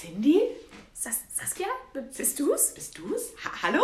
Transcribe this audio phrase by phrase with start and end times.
[0.00, 0.42] Cindy?
[0.92, 1.66] Sas Saskia?
[1.94, 2.74] Bist du's?
[2.74, 3.32] Bist du's?
[3.44, 3.82] Ha Hallo?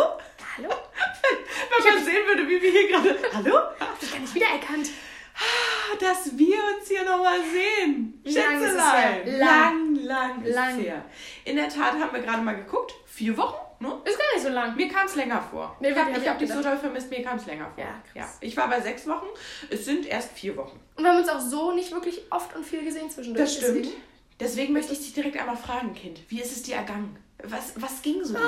[0.57, 0.69] Hallo?
[1.83, 3.17] Wenn man sehen würde, wie wir hier gerade.
[3.33, 3.57] Hallo?
[3.79, 4.89] Hab dich gar nicht wiedererkannt.
[5.35, 8.21] Ah, Dass wir uns hier nochmal sehen.
[8.25, 9.39] Lang Schätzelein.
[9.39, 10.79] Lang, lang ist Lang.
[10.79, 11.05] es her.
[11.45, 12.93] In der Tat haben wir gerade mal geguckt.
[13.07, 13.99] Vier Wochen, ne?
[14.05, 14.75] Ist gar nicht so lang.
[14.75, 15.75] Mir kam es länger vor.
[15.79, 17.83] Nee, ich habe ich hab ich dich so doll vermisst, mir kam es länger vor.
[17.83, 18.37] Ja, krass.
[18.41, 19.27] Ich war bei sechs Wochen,
[19.69, 20.79] es sind erst vier Wochen.
[20.95, 23.45] Und wir haben uns auch so nicht wirklich oft und viel gesehen zwischendurch.
[23.45, 23.77] Das stimmt.
[23.85, 26.19] deswegen- Deswegen möchte ich dich direkt einmal fragen, Kind.
[26.29, 27.17] Wie ist es dir ergangen?
[27.45, 28.43] Was, was ging so Wochen?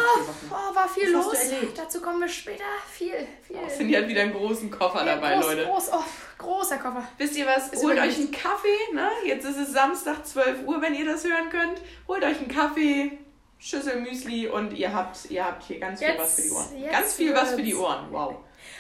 [0.49, 1.38] oh, war viel Was los.
[1.76, 2.63] Dazu kommen wir später.
[2.89, 3.13] Viel,
[3.45, 3.57] viel.
[3.67, 5.66] Cindy hat wieder einen großen Koffer Ja, dabei, groß, Leute.
[5.66, 6.03] Groß, oh,
[6.38, 7.05] großer Koffer.
[7.17, 7.70] Wisst ihr was?
[7.70, 9.09] Ist Holt euch einen Kaffee, ne?
[9.26, 11.81] Jetzt ist es Samstag 12 Uhr, wenn ihr das hören könnt.
[12.07, 13.17] Holt euch einen Kaffee,
[13.59, 16.91] Schüssel Müsli und ihr habt, ihr habt hier ganz viel Jetzt- was für die Ohren.
[16.91, 17.84] Ganz viel was für die wird's.
[17.84, 18.07] Ohren.
[18.12, 18.35] Wow.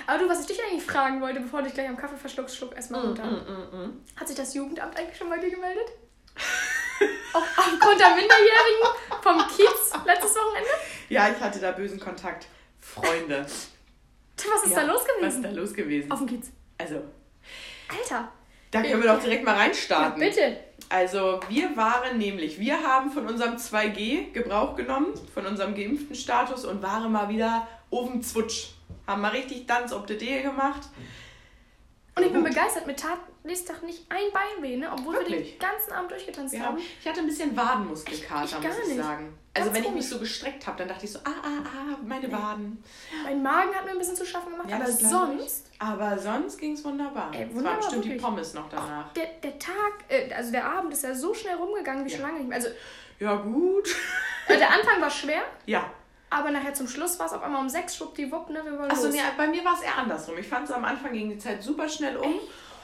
[0.07, 2.55] Aber du, was ich dich eigentlich fragen wollte, bevor du dich gleich am Kaffee verschluckst,
[2.55, 3.23] schluck erstmal Mm, runter.
[3.25, 5.85] mm, Hat sich das Jugendamt eigentlich schon bei dir gemeldet?
[7.33, 8.87] Aufgrund der Minderjährigen
[9.21, 10.69] vom Kiez letztes Wochenende?
[11.09, 12.47] Ja, ich hatte da bösen Kontakt.
[12.79, 13.45] Freunde.
[13.45, 15.43] Was ist ja, da los Was ist gewesen?
[15.43, 16.11] da los gewesen?
[16.11, 16.51] Auf dem Kiez.
[16.77, 16.95] Also,
[17.89, 18.31] Alter.
[18.71, 20.19] da können wir doch direkt mal Ja, reinstarten.
[20.19, 20.57] bitte.
[20.89, 26.63] Also, wir waren nämlich, wir haben von unserem 2G Gebrauch genommen, von unserem geimpften Status
[26.65, 28.67] und waren mal wieder oben zwutsch.
[29.07, 30.81] Haben mal richtig Tanz ob die Dehe gemacht.
[32.17, 32.49] Und ich bin Gut.
[32.53, 32.87] begeistert.
[32.87, 34.89] Mir tat nächsten Tag nicht ein Bein weh, ne?
[34.91, 35.57] obwohl wir Wirklich?
[35.57, 36.77] den ganzen Abend durchgetanzt Ja, haben.
[36.77, 39.37] ich hatte ein bisschen Wadenmuskelkater, Ich- ich muss ich sagen.
[39.53, 40.03] Also Ganz wenn ich komisch.
[40.05, 42.81] mich so gestreckt habe, dann dachte ich so, ah, ah, ah, meine Waden.
[43.23, 46.73] Mein Magen hat mir ein bisschen zu schaffen gemacht, Ja, aber sonst, Aber sonst ging
[46.73, 47.31] es wunderbar.
[47.33, 48.23] Ey, es waren bestimmt die wirklich.
[48.23, 49.11] Pommes noch danach.
[49.13, 52.39] der, der Tag, äh, also der Abend ist ja so schnell rumgegangen wie schon lange
[52.39, 52.57] nicht mehr.
[52.57, 52.69] Also
[53.19, 53.93] Ja, gut.
[54.47, 55.89] äh, der Anfang war schwer, Ja.
[56.29, 59.09] Aber nachher zum Schluss war es auf einmal um sechs, schwuppdiwupp, ne, wir waren Achso,
[59.09, 60.37] nee, bei mir war es eher andersrum.
[60.37, 62.39] Ich fand es am Anfang ging die Zeit super schnell um.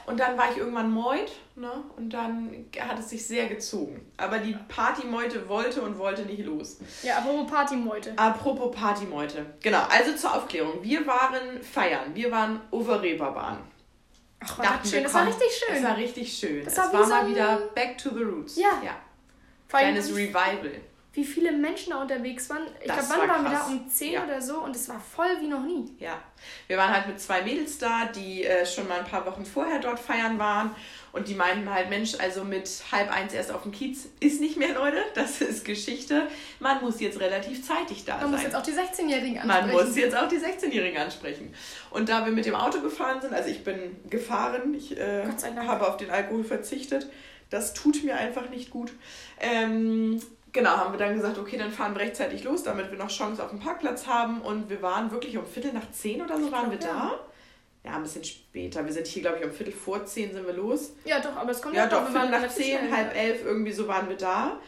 [0.05, 1.71] Und dann war ich irgendwann meut, ne?
[1.95, 4.11] Und dann hat es sich sehr gezogen.
[4.17, 6.77] Aber die Partymeute wollte und wollte nicht los.
[7.03, 8.13] Ja, apropos Partymeute.
[8.17, 9.45] Apropos Partymeute.
[9.61, 10.81] Genau, also zur Aufklärung.
[10.81, 12.15] Wir waren feiern.
[12.15, 13.59] Wir waren Overreeperbahn.
[14.43, 15.03] Ach, war das schön.
[15.03, 15.75] Das war richtig schön.
[15.75, 16.65] Es war richtig schön.
[16.65, 18.55] Das es war war, wie so mal wieder back to the roots.
[18.57, 18.81] Ja.
[18.83, 18.95] ja.
[19.69, 20.81] Kleines Revival.
[21.13, 22.63] Wie viele Menschen da unterwegs waren.
[22.79, 23.57] Ich glaube, wann war waren wir da?
[23.57, 23.67] krass.
[23.69, 24.23] Um 10 Ja.
[24.23, 25.93] oder so und es war voll wie noch nie.
[25.99, 26.17] Ja.
[26.67, 29.79] Wir waren halt mit zwei Mädels da, die äh, schon mal ein paar Wochen vorher
[29.79, 30.73] dort feiern waren.
[31.11, 34.55] Und die meinten halt, Mensch, also mit halb eins erst auf dem Kiez ist nicht
[34.55, 35.03] mehr, Leute.
[35.13, 36.27] Das ist Geschichte.
[36.61, 38.31] Man muss jetzt relativ zeitig da Man sein.
[38.31, 39.87] muss jetzt auch die 16-Jährigen Man ansprechen.
[39.87, 41.53] muss jetzt auch die 16-Jährigen ansprechen.
[41.89, 45.25] Und da wir mit dem Auto gefahren sind, also ich bin gefahren, ich äh,
[45.57, 47.07] habe auf den Alkohol verzichtet.
[47.49, 48.93] Das tut mir einfach nicht gut.
[49.41, 53.09] Ähm, genau, haben wir dann gesagt, okay, dann fahren wir rechtzeitig los, damit wir noch
[53.09, 54.41] Chance auf den Parkplatz haben.
[54.41, 57.19] Und wir waren wirklich um Viertel nach zehn oder so waren wir glaub, da.
[57.83, 58.85] Ja, ein bisschen später.
[58.85, 60.93] Wir sind hier, glaube ich, um Viertel vor zehn sind wir los.
[61.03, 63.21] Ja, doch, aber es kommt Ja, auch doch, wir Viertel waren nach zehn, halb ja.
[63.21, 64.59] elf, irgendwie so waren wir da.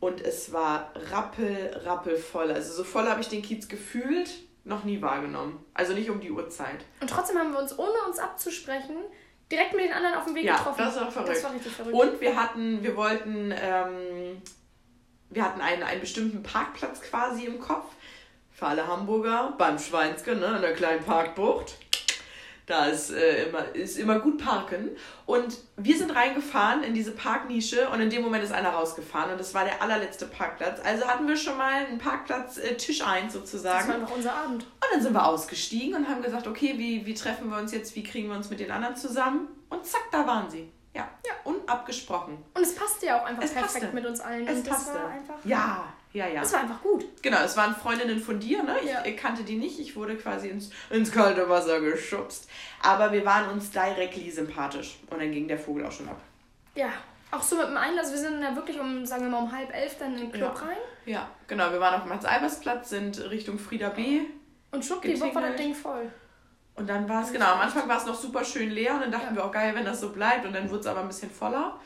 [0.00, 2.50] Und es war rappel, rappel voll.
[2.50, 4.30] Also so voll habe ich den Kiez gefühlt
[4.64, 5.62] noch nie wahrgenommen.
[5.74, 6.84] Also nicht um die Uhrzeit.
[7.00, 8.96] Und trotzdem haben wir uns, ohne uns abzusprechen,
[9.52, 10.78] direkt mit den anderen auf dem Weg Ja, getroffen.
[10.78, 11.36] das war verrückt.
[11.36, 11.94] Das war richtig verrückt.
[11.94, 14.42] Und wir hatten, wir wollten, ähm,
[15.34, 17.86] wir hatten einen, einen bestimmten Parkplatz quasi im Kopf.
[18.52, 21.74] Für alle Hamburger, beim Schweinske, ne, in der kleinen Parkbucht.
[22.66, 24.90] Da ist, äh, immer, ist immer gut parken.
[25.26, 29.38] Und wir sind reingefahren in diese Parknische und in dem Moment ist einer rausgefahren und
[29.38, 30.80] das war der allerletzte Parkplatz.
[30.82, 33.88] Also hatten wir schon mal einen Parkplatz äh, Tisch 1 sozusagen.
[33.88, 34.62] das war noch unser Abend.
[34.62, 37.96] Und dann sind wir ausgestiegen und haben gesagt, okay, wie, wie treffen wir uns jetzt,
[37.96, 39.48] wie kriegen wir uns mit den anderen zusammen?
[39.68, 40.70] Und zack, da waren sie.
[40.94, 41.32] Ja, ja.
[41.44, 42.38] unabgesprochen.
[42.54, 43.94] Und es passte ja auch einfach Es perfekt passte.
[43.94, 44.46] mit uns allen.
[44.46, 44.94] Es und das passte.
[44.94, 45.34] war einfach.
[45.44, 46.40] Ja, ja, ja.
[46.40, 47.04] Das war einfach gut.
[47.22, 48.76] Genau, es waren Freundinnen von dir, ne?
[48.82, 49.02] Ich Ja.
[49.16, 49.80] kannte die nicht.
[49.80, 52.48] Ich wurde quasi ins, ins kalte Wasser geschubst.
[52.82, 54.98] Aber wir waren uns directly sympathisch.
[55.10, 56.20] Und dann ging der Vogel auch schon ab.
[56.76, 56.88] Ja.
[57.32, 59.74] Auch so mit dem Einlass, wir sind ja wirklich um, sagen wir mal, um halb
[59.74, 60.66] elf dann in den Club Ja.
[60.68, 60.76] rein.
[61.06, 61.72] Ja, genau.
[61.72, 64.20] Wir waren auf dem Hans-Albers-Platz, sind Richtung Frieda B.
[64.70, 65.56] Und schwuppdiwupp war das.
[65.56, 66.08] Ding voll.
[66.76, 68.94] Und dann war es, genau, am Anfang war es noch super schön leer.
[68.94, 69.36] Und dann dachten Ja.
[69.36, 70.44] wir auch geil, wenn das so bleibt.
[70.44, 71.78] Und dann wurde es aber ein bisschen voller.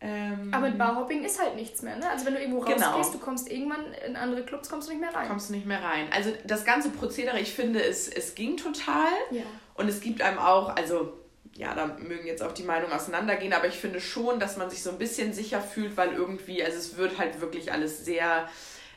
[0.00, 2.08] Ähm, Aber mit Barhopping ist halt nichts mehr, ne?
[2.10, 2.90] Also wenn du irgendwo Genau.
[2.90, 5.26] rausgehst, du kommst irgendwann in andere Clubs, kommst du nicht mehr rein.
[5.26, 6.08] kommst du nicht mehr rein.
[6.14, 9.08] Also das ganze Prozedere, ich finde, es, es ging total.
[9.30, 9.44] Ja.
[9.74, 11.14] Und es gibt einem auch, also
[11.56, 14.82] ja, da mögen jetzt auch die Meinungen auseinandergehen, aber ich finde schon, dass man sich
[14.82, 18.48] so ein bisschen sicher fühlt, weil irgendwie, also es wird halt wirklich alles sehr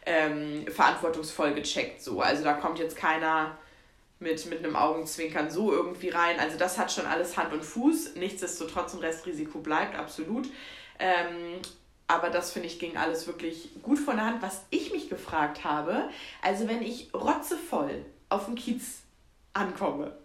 [0.06, 2.20] ähm, verantwortungsvoll gecheckt so.
[2.22, 3.58] Also da kommt jetzt keiner
[4.20, 6.40] mit, mit einem Augenzwinkern so irgendwie rein.
[6.40, 8.16] Also das hat schon alles Hand und Fuß.
[8.16, 10.48] Nichtsdestotrotz ein Restrisiko bleibt, absolut.
[11.00, 11.60] Ähm,
[12.08, 14.42] aber das finde ich ging alles wirklich gut von der Hand.
[14.42, 16.10] Was ich mich gefragt habe,
[16.42, 19.02] also wenn ich rotzevoll auf dem Kiez
[19.54, 20.16] ankomme,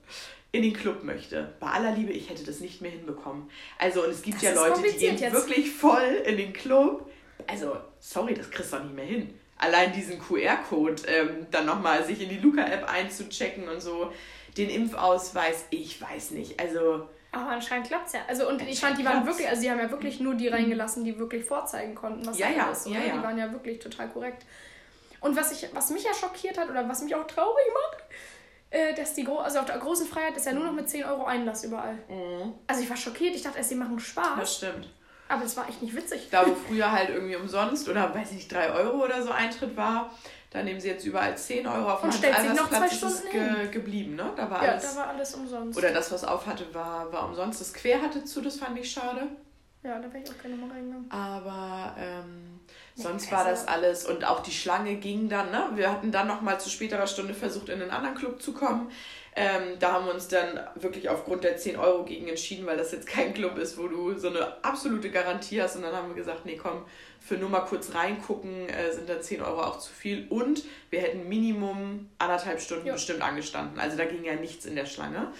[0.52, 3.50] in den Club möchte, bei aller Liebe, ich hätte das nicht mehr hinbekommen.
[3.78, 5.32] Also und es gibt Das ja Leute, die gehen jetzt.
[5.32, 7.10] wirklich voll in den Club.
[7.46, 9.34] Also, sorry, das kriegst du doch nicht mehr hin.
[9.62, 14.12] Allein diesen QR-Code ähm, dann nochmal sich in die Luca-App einzuchecken und so.
[14.56, 16.58] Den Impfausweis, ich weiß nicht.
[16.60, 17.08] Also.
[17.30, 18.20] Aber anscheinend klappt es ja.
[18.28, 21.04] Also und ich fand, die waren wirklich, also die haben ja wirklich nur die reingelassen,
[21.04, 22.86] die wirklich vorzeigen konnten, was Ja, ja, ist.
[22.86, 23.06] ja, oder?
[23.06, 23.16] ja.
[23.16, 24.44] Die waren ja wirklich total korrekt.
[25.20, 28.04] Und was, ich, was mich ja schockiert hat oder was mich auch traurig macht,
[28.70, 31.04] äh, dass die Gro also auf der großen Freiheit ist ja nur noch mit 10
[31.04, 31.96] Euro Einlass überall.
[32.66, 34.90] Also ich war schockiert, ich dachte erst, die machen Spaß, Das stimmt.
[35.32, 36.28] Aber es war echt nicht witzig.
[36.30, 39.76] Da, wo früher halt irgendwie umsonst oder weiß ich nicht, 3 Euro oder so Eintritt
[39.76, 40.10] war,
[40.50, 43.68] da nehmen sie jetzt überall 10 Euro auf Und stellt sich noch zwei Stunden ge
[43.70, 44.30] geblieben, ne?
[44.36, 44.94] Da war Ja, alles.
[44.94, 45.78] da war alles umsonst.
[45.78, 47.60] oder das, was auf hatte, war, war umsonst.
[47.60, 49.28] Das Quer hatte zu, das fand ich schade.
[49.82, 51.10] ja, da wäre ich auch gerne mal reingegangen.
[51.10, 52.60] Aber ähm,
[52.94, 55.70] sonst also- war das alles und auch die Schlange ging dann, ne?
[55.74, 58.90] Wir hatten dann nochmal zu späterer Stunde versucht, in einen anderen Club zu kommen.
[59.34, 62.92] Ähm, da haben wir uns dann wirklich aufgrund der 10 Euro gegen entschieden, weil das
[62.92, 65.76] jetzt kein Club ist, wo du so eine absolute Garantie hast.
[65.76, 66.84] Und dann haben wir gesagt, nee, komm,
[67.18, 70.26] für nur mal kurz reingucken äh, sind da 10 Euro auch zu viel.
[70.28, 72.92] Und wir hätten Minimum anderthalb Stunden Ja.
[72.92, 73.78] bestimmt angestanden.
[73.80, 75.32] Also da ging ja nichts in der Schlange.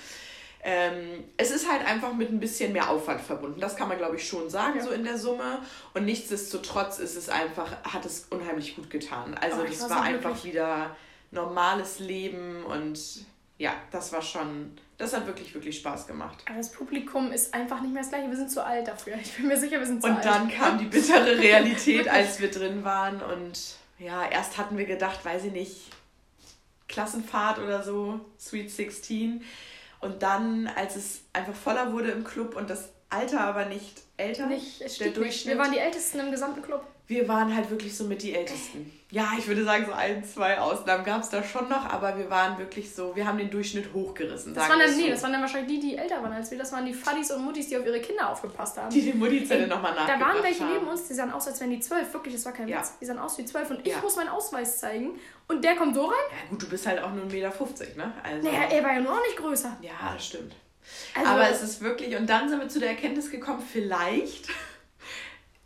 [0.65, 3.61] Ähm, es ist halt einfach mit ein bisschen mehr Aufwand verbunden.
[3.61, 4.85] Das kann man, glaube ich, schon sagen, Ja.
[4.85, 5.59] so in der Summe.
[5.93, 9.35] Und nichtsdestotrotz ist es einfach, hat es unheimlich gut getan.
[9.39, 10.97] Also Oh, das war war einfach wieder
[11.33, 12.99] normales Leben und
[13.62, 16.43] ja, das war schon, das hat wirklich, wirklich Spaß gemacht.
[16.47, 18.29] Aber das Publikum ist einfach nicht mehr das gleiche.
[18.29, 19.14] Wir sind zu alt dafür.
[19.23, 20.17] Ich bin mir sicher, wir sind zu alt.
[20.17, 23.23] Und dann kam die bittere Realität, als wir drin waren.
[23.23, 25.76] Und ja, erst hatten wir gedacht, weiß ich nicht,
[26.88, 29.44] Klassenfahrt oder so, Sweet 16.
[30.00, 34.47] Und dann, als es einfach voller wurde im Club und das Alter aber nicht älter,
[34.47, 35.17] nicht, es der steht nicht.
[35.17, 36.85] Wir Durchschnitt, waren die Ältesten im gesamten Club.
[37.09, 38.91] Wir waren halt wirklich so mit die Ältesten.
[39.11, 42.31] Ja, ich würde sagen, so ein, zwei Ausnahmen gab es da schon noch, aber wir
[42.31, 44.55] waren wirklich so, wir haben den Durchschnitt hochgerissen.
[44.55, 45.09] Das waren dann, nee, so.
[45.11, 46.57] das waren dann wahrscheinlich die, die älter waren als wir.
[46.57, 48.89] Das waren die Fadis und Muttis, die auf ihre Kinder aufgepasst haben.
[48.89, 50.73] die die Mutti-Zelle nochmal Da nachgebracht waren welche haben.
[50.73, 52.11] neben uns, die sahen aus, als wären die zwölf.
[52.15, 52.79] Wirklich, das war kein Ja.
[52.81, 52.95] Witz.
[53.01, 53.69] Die sahen aus wie zwölf.
[53.69, 53.99] Und ich Ja.
[54.01, 55.19] muss meinen Ausweis zeigen.
[55.49, 56.15] Und der kommt so rein.
[56.31, 58.13] Ja gut, du bist halt auch nur 1,50 Meter, ne?
[58.23, 59.77] Also, Naja, er war ja nur auch nicht größer.
[59.83, 60.55] ja, das stimmt.
[61.15, 64.49] Also, Aber es ist wirklich, und dann sind wir zu der Erkenntnis gekommen, vielleicht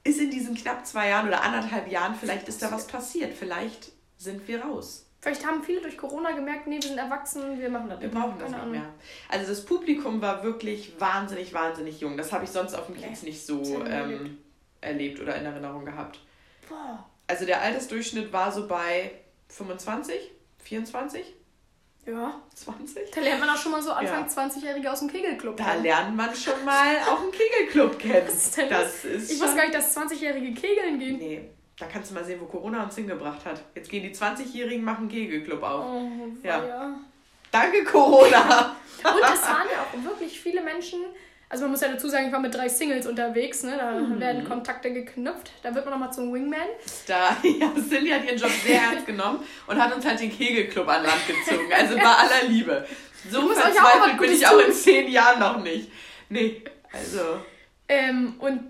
[0.07, 3.35] ist in diesen knapp zwei Jahren oder anderthalb Jahren, vielleicht ist da was passiert.
[3.35, 5.07] Vielleicht sind wir raus.
[5.21, 8.15] vielleicht haben viele durch Corona gemerkt, nee, wir sind erwachsen, wir machen das Wir nicht
[8.15, 8.23] mehr.
[8.23, 8.89] brauchen das nicht mehr.
[9.29, 12.17] Also das Publikum war wirklich wahnsinnig, wahnsinnig jung.
[12.17, 14.39] Das habe ich sonst auf dem Kiez Nee, nicht so ähm,
[14.81, 16.21] erlebt oder in Erinnerung gehabt.
[16.69, 17.05] Boah.
[17.27, 19.11] Also der Altersdurchschnitt war so bei
[19.49, 20.15] 25,
[20.59, 21.35] 24,
[22.07, 23.11] Ja, 20.
[23.13, 24.45] da lernt man auch schon mal so Anfang Ja.
[24.45, 25.57] 20-Jährige aus dem Kegelclub.
[25.57, 25.83] Da kennen.
[25.83, 28.27] lernt man schon mal auch einen Kegelclub kennen.
[28.29, 31.19] Was ist denn das ist Ich wusste gar nicht, dass 20-Jährige Kegeln gehen.
[31.19, 33.61] Nee, da kannst du mal sehen, wo Corona uns hingebracht hat.
[33.75, 35.85] Jetzt gehen die 20-Jährigen, machen Kegelclub auf.
[35.85, 36.09] Oh,
[36.43, 36.65] Ja.
[36.65, 36.95] ja.
[37.51, 38.77] Danke, Corona!
[39.05, 41.01] Und es waren ja auch wirklich viele Menschen.
[41.49, 43.77] Also man muss ja dazu sagen, ich war mit drei Singles unterwegs, ne?
[43.77, 44.19] Da Mhm.
[44.21, 45.53] werden Kontakte geknüpft.
[45.63, 46.59] Da wird man nochmal zum Wingman.
[47.07, 50.89] Da, ja, Cindy hat ihren Job sehr ernst genommen und hat uns halt den Kegelclub
[50.89, 51.73] an Land gezogen.
[51.73, 52.87] Also bei aller Liebe.
[53.31, 54.73] So verzweifelt bin ich auch in tun.
[54.75, 55.91] zehn Jahren noch nicht.
[56.29, 56.63] Nee,
[56.93, 57.41] also.
[57.89, 58.61] Ähm, und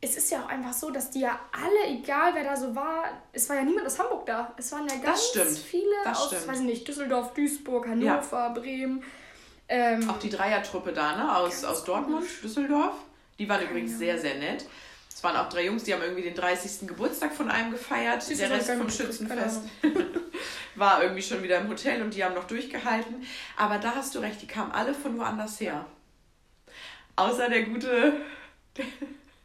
[0.00, 3.04] es ist ja auch einfach so, dass die ja alle, egal wer da so war,
[3.32, 4.52] es war ja niemand aus Hamburg da.
[4.56, 9.02] Es waren ja ganz viele aus, weiß ich nicht, Düsseldorf, Duisburg, Hannover, Bremen.
[9.72, 11.36] Ähm, Auch die Dreiertruppe da, ne?
[11.36, 12.94] Aus, aus Dortmund, Düsseldorf.
[13.38, 14.66] Die waren übrigens sehr, sehr nett.
[15.08, 16.88] Es waren auch drei Jungs, die haben irgendwie den 30.
[16.88, 18.22] Geburtstag von einem gefeiert.
[18.22, 19.62] Süß, Der Rest vom Schützenfest
[20.74, 23.24] war irgendwie schon wieder im Hotel und die haben noch durchgehalten.
[23.56, 25.86] Aber da hast du recht, die kamen alle von woanders her.
[27.16, 28.14] Außer der gute.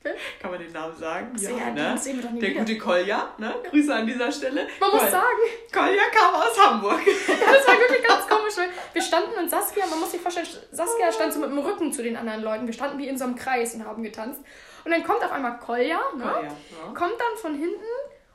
[0.42, 1.36] Kann man den Namen sagen?
[1.38, 2.60] Ja, doch nie Der wieder.
[2.60, 3.56] gute Kolja, ne?
[3.70, 4.68] Grüße an dieser Stelle.
[4.80, 5.40] man muss Kol- sagen,
[5.74, 7.02] Kolja kam aus Hamburg.
[7.28, 11.12] das war wirklich ganz komisch, weil wir standen und Saskia, man muss sich vorstellen, Saskia
[11.12, 12.66] stand so mit dem Rücken zu den anderen Leuten.
[12.66, 14.42] Wir standen wie in so einem Kreis und haben getanzt.
[14.84, 16.24] Und dann kommt auf einmal Kolja, ne?
[16.24, 16.94] Kolja, ja.
[16.94, 17.84] kommt dann von hinten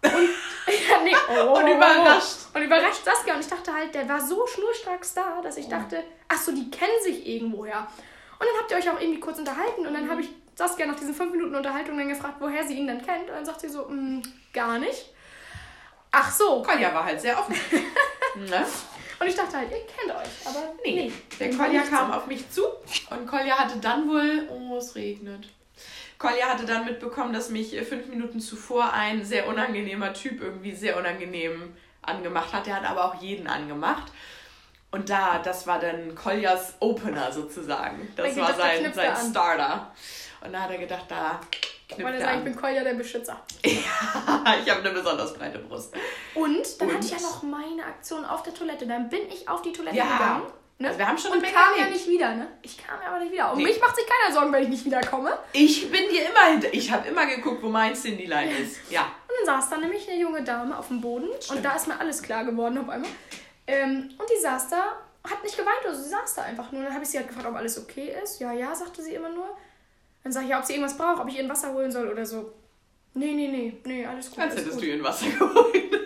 [0.02, 0.12] und,
[0.90, 2.38] ja, nee, oh, Und überrascht.
[2.54, 3.34] Und überrascht Saskia.
[3.34, 6.70] Und ich dachte halt, der war so schnurstracks da, dass ich dachte, ach so, die
[6.70, 7.86] kennen sich irgendwoher.
[8.38, 10.96] Und dann habt ihr euch auch irgendwie kurz unterhalten und dann habe ich Saskia nach
[10.96, 13.28] diesen fünf Minuten Unterhaltung dann gefragt, woher sie ihn dann kennt.
[13.28, 15.06] Und dann sagt sie so, "Mm, gar nicht.
[16.10, 16.62] Ach so.
[16.62, 17.54] Kolja war halt sehr offen.
[18.36, 18.66] ne?
[19.20, 21.12] Und ich dachte halt, ihr kennt euch, aber Nee, nee.
[21.38, 22.16] der Kolja kam so.
[22.18, 22.62] auf mich zu
[23.10, 25.48] und Kolja hatte dann wohl, oh, es regnet.
[26.18, 30.74] Kolja hatte dann mitbekommen, dass mich äh, fünf Minuten zuvor ein sehr unangenehmer Typ irgendwie
[30.74, 32.66] sehr unangenehm angemacht hat.
[32.66, 34.10] Der hat aber auch jeden angemacht.
[34.92, 38.12] Und da, das war dann Koljas Opener sozusagen.
[38.16, 39.30] Das war da sein, sein er an.
[39.30, 39.92] Starter.
[40.44, 41.40] Und da hat er gedacht, da
[41.88, 42.44] knüpft er er sagt, ich an.
[42.44, 43.40] bin Kolja der Beschützer.
[43.62, 43.86] ich
[44.70, 45.94] habe eine besonders breite Brust.
[46.34, 46.94] Und dann Und?
[46.96, 48.86] hatte ich ja noch meine Aktion auf der Toilette.
[48.86, 50.04] Dann bin ich auf die Toilette Ja.
[50.16, 50.42] gegangen.
[50.78, 50.88] Ne?
[50.88, 52.48] Also wir haben schon und kam ja nicht wieder, ne?
[52.62, 53.52] Ich kam ja aber nicht wieder.
[53.52, 53.64] Um Nee.
[53.64, 55.38] mich macht sich keiner Sorgen, wenn ich nicht wiederkomme.
[55.52, 56.72] Ich bin dir immer hinter.
[56.72, 58.78] Ich habe immer geguckt, wo mein Cindy-Line ist.
[58.90, 59.02] Ja.
[59.02, 62.00] Und dann saß da nämlich eine junge Dame auf dem Boden und da ist mir
[62.00, 63.10] alles klar geworden auf einmal.
[63.70, 66.82] Ähm, und die saß da, hat nicht geweint, also sie saß da einfach nur.
[66.82, 68.40] Dann habe ich sie halt gefragt, ob alles okay ist.
[68.40, 69.56] Ja, ja, sagte sie immer nur.
[70.24, 72.08] Dann sag ich, ja, ob sie irgendwas braucht, ob ich ihr ein Wasser holen soll
[72.08, 72.52] oder so.
[73.14, 74.40] Nee, nee, nee, nee, alles gut.
[74.40, 74.82] Als hättest gut.
[74.82, 75.99] du ihr ein Wasser geholt.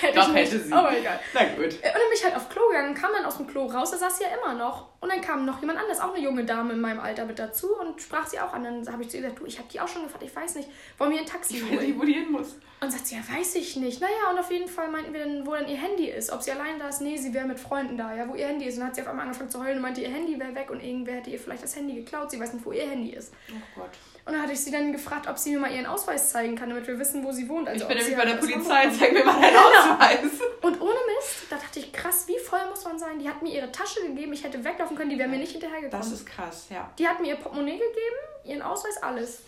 [0.00, 0.72] Hätte Doch, ich nicht, hätte sie.
[0.72, 1.20] Aber egal.
[1.34, 1.58] Na gut.
[1.58, 3.90] Äh, Und dann bin ich halt auf Klo gegangen, kam dann aus dem Klo raus,
[3.90, 4.88] da saß sie ja immer noch.
[5.00, 7.74] Und dann kam noch jemand anderes, auch eine junge Dame in meinem Alter mit dazu
[7.78, 8.64] und sprach sie auch an.
[8.64, 10.54] Dann habe ich zu ihr gesagt, du, ich habe die auch schon gefragt, ich weiß
[10.56, 11.86] nicht, wollen wir ein Taxi Ich weiß holen?
[11.86, 12.56] nicht, wo die hin muss.
[12.82, 14.00] Und sagt sie, ja, weiß ich nicht.
[14.00, 16.30] Naja, und auf jeden Fall meinten wir dann, wo dann ihr Handy ist.
[16.32, 18.66] Ob sie allein da ist, nee, sie wäre mit Freunden da, ja, wo ihr Handy
[18.66, 18.74] ist.
[18.74, 20.70] Und dann hat sie auf einmal angefangen zu heulen und meinte, ihr Handy wäre weg
[20.70, 22.30] und irgendwer hätte ihr vielleicht das Handy geklaut.
[22.30, 23.32] Sie weiß nicht, wo ihr Handy ist.
[23.50, 23.90] Oh Gott.
[24.26, 26.68] Und dann hatte ich sie dann gefragt, ob sie mir mal ihren Ausweis zeigen kann,
[26.68, 27.68] damit wir wissen, wo sie wohnt.
[27.68, 28.90] Also Ich bin nämlich bei der Polizei.
[28.90, 29.60] Zeig mir mal deinen Genau.
[29.68, 30.18] Ausweis.
[30.62, 33.18] und ohne Mist, da dachte ich, krass, wie voll muss man sein?
[33.18, 36.00] Die hat mir ihre Tasche gegeben, ich hätte weglaufen können, die wäre mir nicht hinterhergekommen.
[36.04, 36.90] Das ist krass, ja.
[36.98, 39.40] die hat mir ihr Portemonnaie gegeben, ihren Ausweis, alles.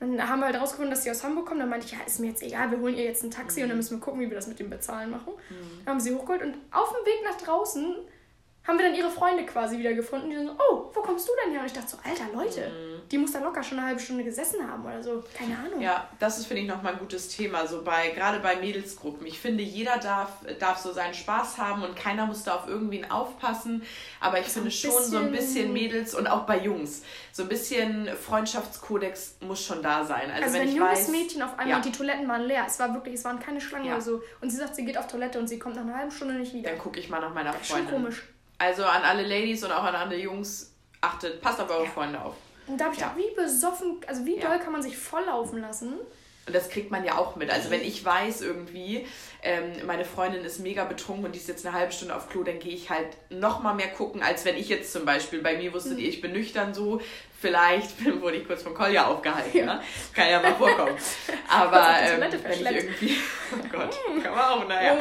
[0.00, 1.60] Dann haben wir halt rausgefunden, dass sie aus Hamburg kommt.
[1.60, 3.68] Dann meinte ich, ja, ist mir jetzt egal, wir holen ihr jetzt ein Taxi und
[3.68, 5.32] dann müssen wir gucken, wie wir das mit dem Bezahlen machen.
[5.84, 7.94] Dann haben sie hochgeholt und auf dem Weg nach draußen
[8.66, 10.30] haben wir dann ihre Freunde quasi wieder gefunden.
[10.30, 11.60] Die dann so, oh, wo kommst du denn her?
[11.60, 12.70] Und ich dachte so, alter Leute,
[13.10, 15.22] die muss da locker schon eine halbe Stunde gesessen haben oder so.
[15.36, 15.80] Keine Ahnung.
[15.80, 19.26] Ja, das ist, finde ich, nochmal ein gutes Thema, so bei, gerade bei Mädelsgruppen.
[19.26, 23.10] Ich finde, jeder darf, darf so seinen Spaß haben und keiner muss da auf irgendwen
[23.10, 23.82] aufpassen.
[24.20, 27.48] Aber ich finde ein schon so ein bisschen- Mädels und auch bei Jungs, so ein
[27.48, 30.30] bisschen Freundschaftskodex muss schon da sein.
[30.30, 31.76] Also, Also wenn wenn ein junges weiß, Mädchen auf einmal Ja.
[31.76, 33.94] und die Toiletten waren leer, es war wirklich, es waren keine Schlangen Ja.
[33.94, 34.22] oder so.
[34.40, 36.52] Und sie sagt, sie geht auf Toilette und sie kommt nach einer halben Stunde nicht
[36.54, 36.70] wieder.
[36.70, 37.94] dann gucke ich mal nach meiner Das ist schon Freundin.
[37.94, 38.22] komisch.
[38.58, 42.34] Also an alle Ladies und auch an alle Jungs, achtet, passt auf eure Freunde auf.
[42.66, 43.14] Und da habe ich Ja.
[43.16, 44.48] wie besoffen, also wie Ja.
[44.48, 45.94] doll kann man sich volllaufen lassen?
[46.46, 47.50] Und das kriegt man ja auch mit.
[47.50, 49.06] Also wenn ich weiß irgendwie,
[49.42, 52.42] ähm, meine Freundin ist mega betrunken und die ist jetzt eine halbe Stunde auf Klo,
[52.42, 55.56] dann gehe ich halt noch mal mehr gucken, als wenn ich jetzt zum Beispiel, bei
[55.56, 57.00] mir wusstet ihr, ich bin nüchtern so,
[57.40, 59.56] vielleicht wurde ich kurz von Kolja aufgehalten.
[59.56, 59.64] Ja.
[59.76, 59.80] Ne?
[60.14, 60.96] Kann ja mal vorkommen.
[61.48, 63.16] Aber ähm, wenn ich irgendwie,
[63.54, 64.98] oh Gott, kann man auch, naja.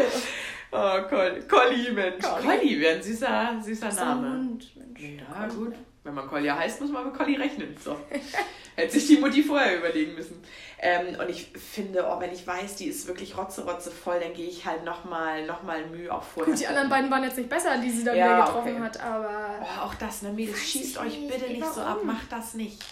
[0.71, 2.23] Oh, Col Colli, Mensch.
[2.25, 2.47] Colli.
[2.47, 4.29] Colli wäre ein süßer, süßer Name.
[4.29, 5.19] Hund, Mensch.
[5.29, 5.73] Ja, gut.
[6.03, 7.75] Wenn man Kolja heißt, muss man mit Colli rechnen.
[7.81, 7.97] So.
[8.75, 10.43] Hätte sich die Mutti vorher überlegen müssen.
[10.79, 14.33] Ähm, und ich finde, oh, wenn ich weiß, die ist wirklich rotze, rotze voll, dann
[14.33, 16.51] gehe ich halt nochmal noch mal Mühe auch vorher.
[16.51, 18.81] Gut, die anderen beiden waren jetzt nicht besser, die sie dann Ja, wieder getroffen okay.
[18.83, 19.49] hat, aber.
[19.61, 21.31] Oh, auch das, ne, Mädels, schießt euch nicht.
[21.31, 22.07] bitte nicht so ab, warum?
[22.07, 22.83] macht das nicht.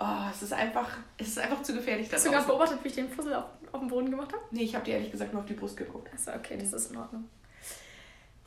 [0.00, 2.08] Oh, es ist einfach, es ist einfach zu gefährlich.
[2.12, 4.42] Hast du gerade beobachtet, wie ich den Fussel auf, auf dem Boden gemacht habe?
[4.50, 6.08] nee, ich habe dir ehrlich gesagt nur auf die Brust geguckt.
[6.12, 7.28] Achso, okay, das ist in Ordnung.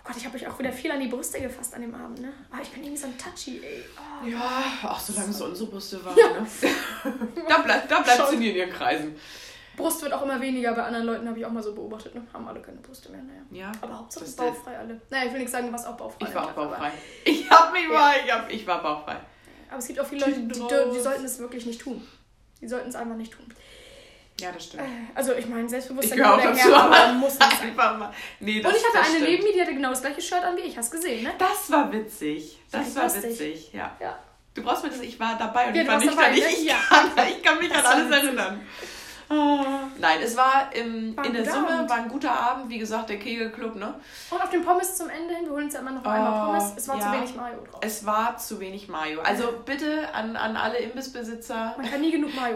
[0.03, 2.22] Oh Gott, ich habe euch auch wieder viel an die Brüste gefasst an dem Abend,
[2.22, 2.34] ne?
[2.51, 3.84] Ah, ich bin irgendwie so ein Touchy, ey.
[3.98, 4.27] Oh.
[4.27, 6.41] Ja, ach, solange es unsere Brüste waren, Ja.
[6.41, 6.48] ne?
[7.48, 9.15] da bleibt, da bleibt sie nie in ihren Kreisen.
[9.77, 12.25] Brust wird auch immer weniger, bei anderen Leuten habe ich auch mal so beobachtet, ne?
[12.34, 13.41] Haben alle keine Brüste mehr, naja.
[13.51, 13.72] Ja.
[13.81, 15.00] Aber Hauptsache Das- bauchfrei alle.
[15.10, 16.27] Naja, ich will nicht sagen, du warst auch bauchfrei.
[16.27, 16.91] Ich war auch aber- bauchfrei.
[17.24, 19.17] Ich hab mich mal, ich, hab, ich war bauchfrei.
[19.70, 22.05] Aber es gibt auch viele Leute, die, die, die sollten es wirklich nicht tun.
[22.60, 23.46] Die sollten es einfach nicht tun.
[24.41, 24.83] Ja, das stimmt.
[24.83, 27.69] Äh, Also ich meine, Ich Selbstbewusstsein gehöre auch dazu, aber muss nicht sein.
[27.69, 28.12] einfach mal.
[28.39, 29.29] Nee, das, Und ich hatte das eine stimmt.
[29.31, 30.77] neben mir, die hatte genau das gleiche Shirt an wie ich.
[30.77, 31.31] Hast gesehen, ne?
[31.38, 32.60] Das war witzig.
[32.71, 33.24] Das Das war lustig.
[33.24, 33.91] witzig, ja.
[34.00, 34.17] Ja.
[34.53, 36.36] Du brauchst mir das, ich war dabei und Ja, ich war nicht dabei, da.
[36.36, 36.50] Ich, ne?
[36.50, 36.75] ich, Ja.
[36.89, 38.62] kann, ich kann mich Das an alles erinnern.
[39.29, 39.88] Ah.
[39.98, 41.89] Nein, es war im, War in der Summe, Abend.
[41.89, 42.69] war ein guter Abend.
[42.69, 43.93] Wie gesagt, der Kegelclub, ne?
[44.29, 46.45] Und auf den Pommes zum Ende hin, wir holen uns ja immer noch einmal Oh,
[46.48, 46.74] Pommes.
[46.75, 47.13] Es war zu ja.
[47.13, 47.79] wenig Mayo drauf.
[47.81, 49.21] Es war zu wenig Mayo.
[49.21, 51.77] Also bitte an, an alle Imbissbesitzer,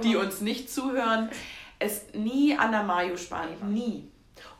[0.03, 1.29] die uns nicht zuhören,
[1.85, 3.49] es nie an der Mayo sparen.
[3.71, 4.11] Nie.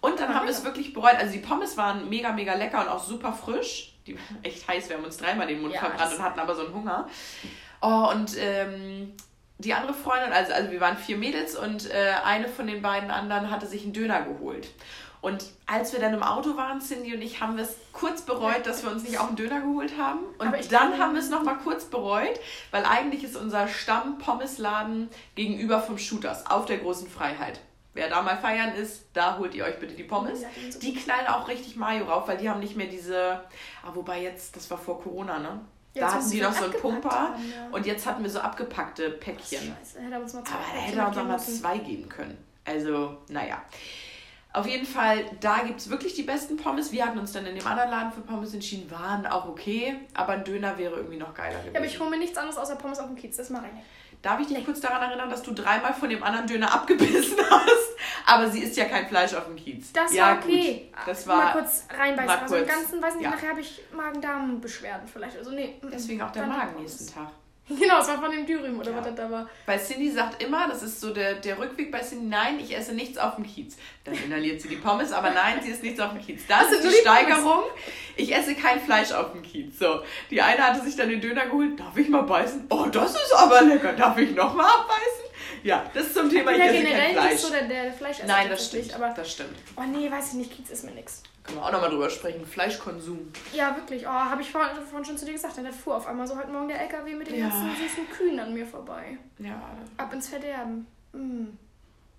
[0.02, 1.16] Und dann haben wir es wirklich bereut.
[1.18, 3.98] Also die Pommes waren mega, mega lecker und auch super frisch.
[4.06, 4.90] Die waren echt heiß.
[4.90, 7.10] Wir haben uns dreimal den Mund Ja, verbrannt und hatten aber so einen Hunger.
[7.82, 9.14] Oh, und ähm,
[9.58, 13.10] die andere Freundin, also, also wir waren vier Mädels und äh, eine von den beiden
[13.10, 14.68] anderen hatte sich einen Döner geholt.
[15.26, 18.68] Und als wir dann im Auto waren, Cindy und ich, haben wir es kurz bereut,
[18.68, 20.20] dass wir uns nicht auch einen Döner geholt haben.
[20.38, 22.40] Und dann haben wir es nochmal kurz bereut,
[22.70, 27.60] weil eigentlich ist unser Stamm-Pommesladen gegenüber vom Shooters auf der großen Freiheit.
[27.96, 30.44] Wer da mal feiern ist, da holt ihr euch bitte die Pommes.
[30.84, 33.42] Die knallen auch richtig Mayo rauf, weil die haben nicht mehr diese.
[33.84, 35.60] Ah, wobei jetzt, das war vor Corona, ne?
[35.96, 37.76] Jetzt, da hatten sie die noch so einen Pumper haben, ja.
[37.76, 39.76] und jetzt hatten wir so abgepackte Päckchen.
[39.80, 41.60] Scheiße, hätte er uns mal zwei Aber da hätte er uns auch mitgeben mal müssen.
[41.62, 42.38] zwei geben können.
[42.64, 43.64] Also, naja.
[44.56, 46.94] Auf jeden Fall, da gibt es wirklich die besten Pommes.
[46.94, 50.32] Wir hatten uns dann in dem anderen Laden für Pommes entschieden, waren auch okay, aber
[50.32, 51.74] ein Döner wäre irgendwie noch geiler gewesen.
[51.74, 53.36] Ja, aber ich hole mir nichts anderes außer Pommes auf dem Kiez.
[53.36, 53.86] Das mache ich nicht.
[54.22, 57.96] Darf ich dich kurz daran erinnern, dass du dreimal von dem anderen Döner abgebissen hast?
[58.26, 59.92] Aber sie isst ja kein Fleisch auf dem Kiez.
[59.92, 60.90] Das ja, war okay.
[60.90, 61.08] Gut.
[61.08, 62.26] Das Mal war kurz reinbeißen.
[62.26, 63.32] mal also im kurz, Ganzen, weiß nicht, ja.
[63.32, 65.38] nachher habe ich Magen-Darm-Beschwerden vielleicht.
[65.38, 65.82] Also nee.
[65.92, 67.28] deswegen auch der Magen nächsten Tag.
[67.80, 68.98] Genau, es war von dem Dürüm oder Ja.
[68.98, 69.50] was das da war.
[69.66, 72.94] Weil Cindy sagt immer, das ist so der, der Rückweg bei Cindy, nein, ich esse
[72.94, 73.76] nichts auf dem Kiez.
[74.04, 76.44] Dann inhaliert sie die Pommes, aber nein, sie isst nichts auf dem Kiez.
[76.48, 77.02] Das, Das ist die.
[77.02, 77.64] Steigerung.
[78.16, 79.80] Ich esse kein Fleisch auf dem Kiez.
[79.80, 81.80] So, die eine hatte sich dann den Döner geholt.
[81.80, 82.68] Darf ich mal beißen?
[82.70, 83.94] Oh, das ist aber lecker.
[83.94, 85.26] Darf ich noch mal abbeißen?
[85.64, 87.32] Ja, das ist zum Thema, ich ja, esse kein generell Fleisch.
[87.32, 88.94] nicht so der, der Fleischesser Nein, das stimmt.
[88.94, 89.56] Aber, das stimmt.
[89.76, 91.24] oh nee, weiß ich nicht, Kiez ist mir nix.
[91.46, 92.46] Können wir auch nochmal drüber sprechen.
[92.46, 93.32] Fleischkonsum.
[93.54, 94.06] Ja, wirklich.
[94.08, 95.58] Oh, habe ich vorhin, vorhin schon zu dir gesagt.
[95.58, 97.50] Dann fuhr auf einmal so heute Morgen der LKW mit den Ja.
[97.50, 99.18] ganzen süßen Kühen an mir vorbei.
[99.40, 99.62] Ja.
[99.98, 100.88] Ab ins Verderben.
[101.14, 101.46] Mm.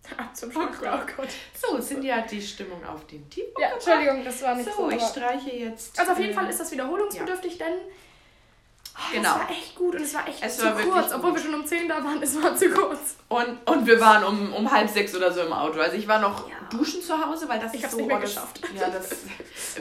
[0.16, 0.78] Ab zum Oh Schluss.
[0.80, 0.88] Gott.
[0.92, 1.28] Oh Gott.
[1.54, 3.74] So, Cindy hat die Stimmung auf den Tiefpunkt Ja.
[3.74, 4.88] Entschuldigung, das war nicht so.
[4.88, 5.98] So, ich streiche jetzt.
[5.98, 7.72] also auf jeden Fall ist das wiederholungsbedürftig, denn
[8.98, 9.28] oh, Genau.
[9.28, 11.12] es war echt gut und es war echt Es zu war kurz.
[11.12, 13.16] Obwohl wir schon um 10 da waren, es war zu kurz.
[13.28, 15.80] Und, und wir waren um, um halb sechs oder so im Auto.
[15.80, 16.54] Also ich war noch Ja.
[16.70, 18.02] duschen zu Hause, weil das Ich ist hab's so...
[18.04, 18.60] oh, das, geschafft.
[18.74, 19.10] Ja, das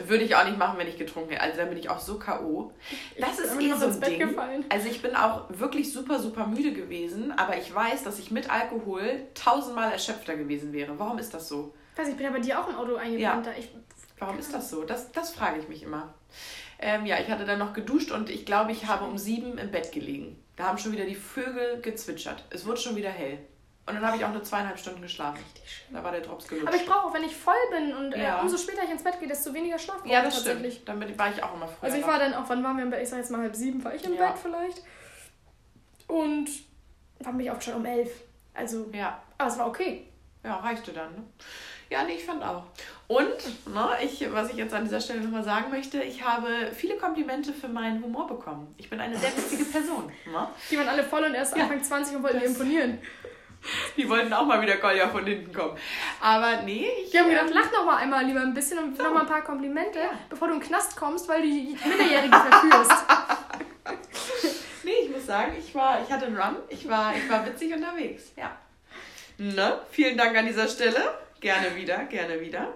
[0.08, 1.42] würde ich auch nicht machen, wenn ich getrunken hätte.
[1.42, 2.72] Also da bin ich auch so K.O.
[3.18, 4.18] Das bin ist eh so ein Ding.
[4.28, 4.64] gefallen.
[4.68, 7.32] Also ich bin auch wirklich super, super müde gewesen.
[7.36, 10.98] Aber ich weiß, dass ich mit Alkohol tausendmal erschöpfter gewesen wäre.
[10.98, 11.72] Warum ist das so?
[11.96, 13.48] Weiß ich bin ja bei dir auch im Auto eingebrannt.
[13.58, 13.70] Ich,
[14.18, 14.82] Warum ist das so?
[14.84, 16.12] Das, das frage ich mich immer.
[16.78, 19.70] Ähm, ja, ich hatte dann noch geduscht und ich glaube, ich habe um sieben im
[19.70, 20.42] Bett gelegen.
[20.56, 22.44] Da haben schon wieder die Vögel gezwitschert.
[22.50, 23.38] Es wurde schon wieder hell.
[23.88, 25.38] Und dann habe ich auch nur zweieinhalb Stunden geschlafen.
[25.92, 26.66] Da war der Drops gelutscht.
[26.66, 28.38] aber ich brauche auch, wenn ich voll bin und Ja.
[28.38, 30.74] äh, umso später ich ins Bett gehe, desto weniger Schlaf brauche ja, ich das tatsächlich.
[30.74, 30.88] stimmt.
[30.88, 31.84] Damit war ich auch immer früher.
[31.84, 33.02] Also ich war dann auch, wann waren wir im Bett?
[33.02, 34.30] Ich sag jetzt mal halb sieben, war ich im Ja.
[34.32, 34.82] Bett vielleicht.
[36.08, 36.48] Und
[37.20, 38.10] wann bin ich auch schon um elf.
[38.54, 40.08] Also, Ja, aber es war okay.
[40.42, 41.12] ja, reichte dann.
[41.14, 41.22] Ne?
[41.90, 42.64] Ja, nee, ich fand auch.
[43.08, 46.96] Und, ne, ich, was ich jetzt an dieser Stelle nochmal sagen möchte, ich habe viele
[46.96, 48.74] Komplimente für meinen Humor bekommen.
[48.78, 50.10] Ich bin eine sehr witzige Person.
[50.26, 50.48] Ne?
[50.70, 51.62] Die waren alle voll und erst Ja.
[51.64, 52.98] Anfang 20 und wollten mir imponieren.
[53.96, 55.76] Die wollten auch mal wieder Kolja von hinten kommen.
[56.20, 57.10] Aber nee, ich.
[57.10, 59.02] Die haben gedacht, ähm, lach noch mal einmal lieber ein bisschen und So.
[59.02, 60.10] noch mal ein paar Komplimente, Ja.
[60.28, 62.92] bevor du in den Knast kommst, weil du die Minderjährige verführst.
[64.84, 67.74] Nee, ich muss sagen, ich war, ich hatte einen Run, ich war, ich war witzig
[67.74, 68.56] unterwegs, ja.
[69.36, 69.80] Ne?
[69.90, 71.00] Vielen Dank an dieser Stelle.
[71.40, 72.68] Gerne wieder, gerne wieder.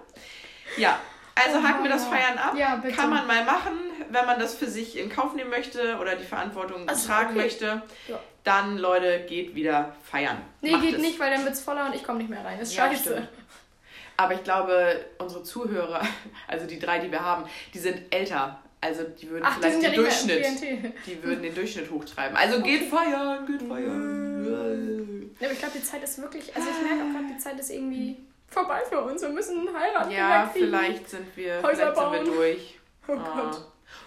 [0.76, 0.98] Ja,
[1.34, 2.54] also haken wir das Feiern ab.
[2.56, 2.94] Ja, bitte.
[2.96, 3.72] Kann man mal machen,
[4.10, 7.38] wenn man das für sich in Kauf nehmen möchte oder die Verantwortung Also, tragen okay.
[7.38, 7.82] möchte.
[8.08, 8.20] Ja.
[8.44, 10.38] Dann, Leute, geht wieder feiern.
[10.60, 11.00] Nee, Macht geht es.
[11.00, 12.58] nicht, weil dann wird's voller und ich komme nicht mehr rein.
[12.58, 13.02] Das ist Ja, scheiße.
[13.02, 13.28] stimmt.
[14.16, 16.02] Aber ich glaube, unsere Zuhörer,
[16.48, 18.60] also die drei, die wir haben, die sind älter.
[18.82, 20.46] Also die würden Ach, die vielleicht ja den Durchschnitt.
[21.06, 22.34] Die würden den Durchschnitt hochtreiben.
[22.36, 25.30] Also geht feiern, geht feiern.
[25.38, 27.58] Ja, aber ich glaube, die Zeit ist wirklich, also ich merke auch gerade, die Zeit
[27.60, 28.16] ist irgendwie
[28.50, 29.22] vorbei für uns.
[29.22, 30.10] Wir müssen heiraten.
[30.10, 32.24] Ja, vielleicht sind wir, Häuser vielleicht sind wir bauen.
[32.36, 32.76] durch.
[33.08, 33.32] Oh Ah.
[33.50, 33.64] Gott.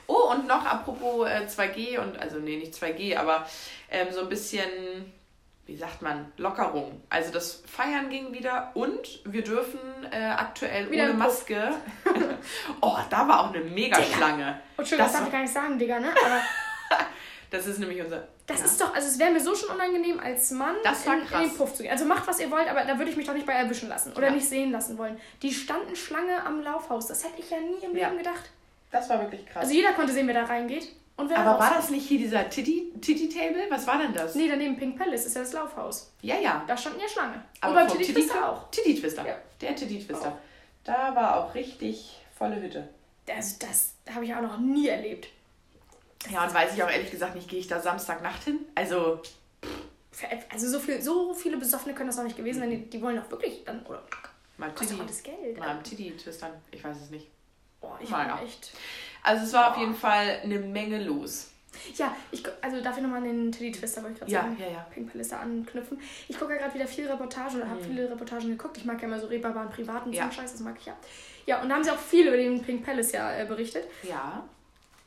[0.08, 3.46] Oh, und noch apropos äh, 2G und, also nee, nicht 2G, aber
[3.90, 5.12] ähm, so ein bisschen,
[5.66, 7.02] wie sagt man, Lockerung.
[7.10, 9.80] Also das Feiern ging wieder und wir dürfen
[10.12, 11.14] äh, aktuell Wieder ohne.
[11.16, 11.74] Maske.
[12.82, 14.60] oh, da war auch eine Megaschlange.
[14.78, 16.10] Oh, Entschuldigung, das, Das darf ich gar nicht sagen, Digga, ne?
[16.26, 16.42] Aber
[17.50, 18.28] Das ist nämlich unser.
[18.48, 18.66] Das ja.
[18.66, 21.50] ist doch, also es wäre mir so schon unangenehm als Mann Das war in, in
[21.50, 21.92] den Puff zu gehen.
[21.92, 24.12] Also macht, was ihr wollt, aber da würde ich mich doch nicht bei erwischen lassen
[24.14, 24.34] oder Ja.
[24.34, 25.18] nicht sehen lassen wollen.
[25.42, 27.08] Die standen Schlange am Laufhaus.
[27.08, 28.08] Das hätte ich ja nie im Ja.
[28.10, 28.50] Leben gedacht.
[28.92, 29.64] Das war wirklich krass.
[29.64, 30.90] Also jeder konnte sehen, wer da reingeht.
[31.16, 33.66] Und wer da aber war das nicht hier dieser Titty- Titty-Table?
[33.70, 34.34] Was war denn das?
[34.36, 36.12] Nee, daneben Pink Palace ist ja das Laufhaus.
[36.22, 36.64] Ja, ja.
[36.68, 37.44] Da standen ja Schlange.
[37.62, 38.70] Aber Und beim Titty Titty- Twister auch.
[38.72, 39.26] Titty Twister.
[39.28, 39.36] Ja.
[39.62, 40.30] Der Titty Twister.
[40.30, 40.38] Auch.
[40.84, 42.90] Da war auch richtig volle Hütte.
[43.28, 45.28] Das, das habe ich auch noch nie erlebt.
[46.32, 48.60] Ja, und weiß ich auch ehrlich gesagt nicht, gehe ich da Samstagnacht hin?
[48.76, 49.22] Also,
[50.50, 52.70] Also so, viel, so viele Besoffene können das auch nicht gewesen sein.
[52.70, 53.84] Die, die wollen doch wirklich dann.
[53.86, 54.04] Oder
[54.58, 55.58] mal Titty, auch das Geld.
[55.58, 56.52] mal am Titty twistern.
[56.72, 57.28] Ich weiß es nicht.
[57.82, 58.72] Boah, ich bin echt.
[59.24, 61.50] Also es war auf jeden Fall eine Menge los.
[61.96, 64.58] Ja, ich, also darf ich nochmal an den Teddy Twister, wollte ich gerade Ja, sagen.
[64.60, 64.88] ja, ja.
[64.94, 66.00] Pink Palace da anknüpfen.
[66.28, 67.86] Ich gucke ja gerade wieder viel Reportagen oder habe Mhm.
[67.86, 68.78] viele Reportagen geguckt.
[68.78, 70.32] Ich mag ja immer so reeperbaren privaten ja.
[70.32, 70.96] Scheiß, das mag ich ja.
[71.48, 73.86] Ja, und da haben sie auch viel über den Pink Palace ja äh, berichtet.
[74.04, 74.44] Ja.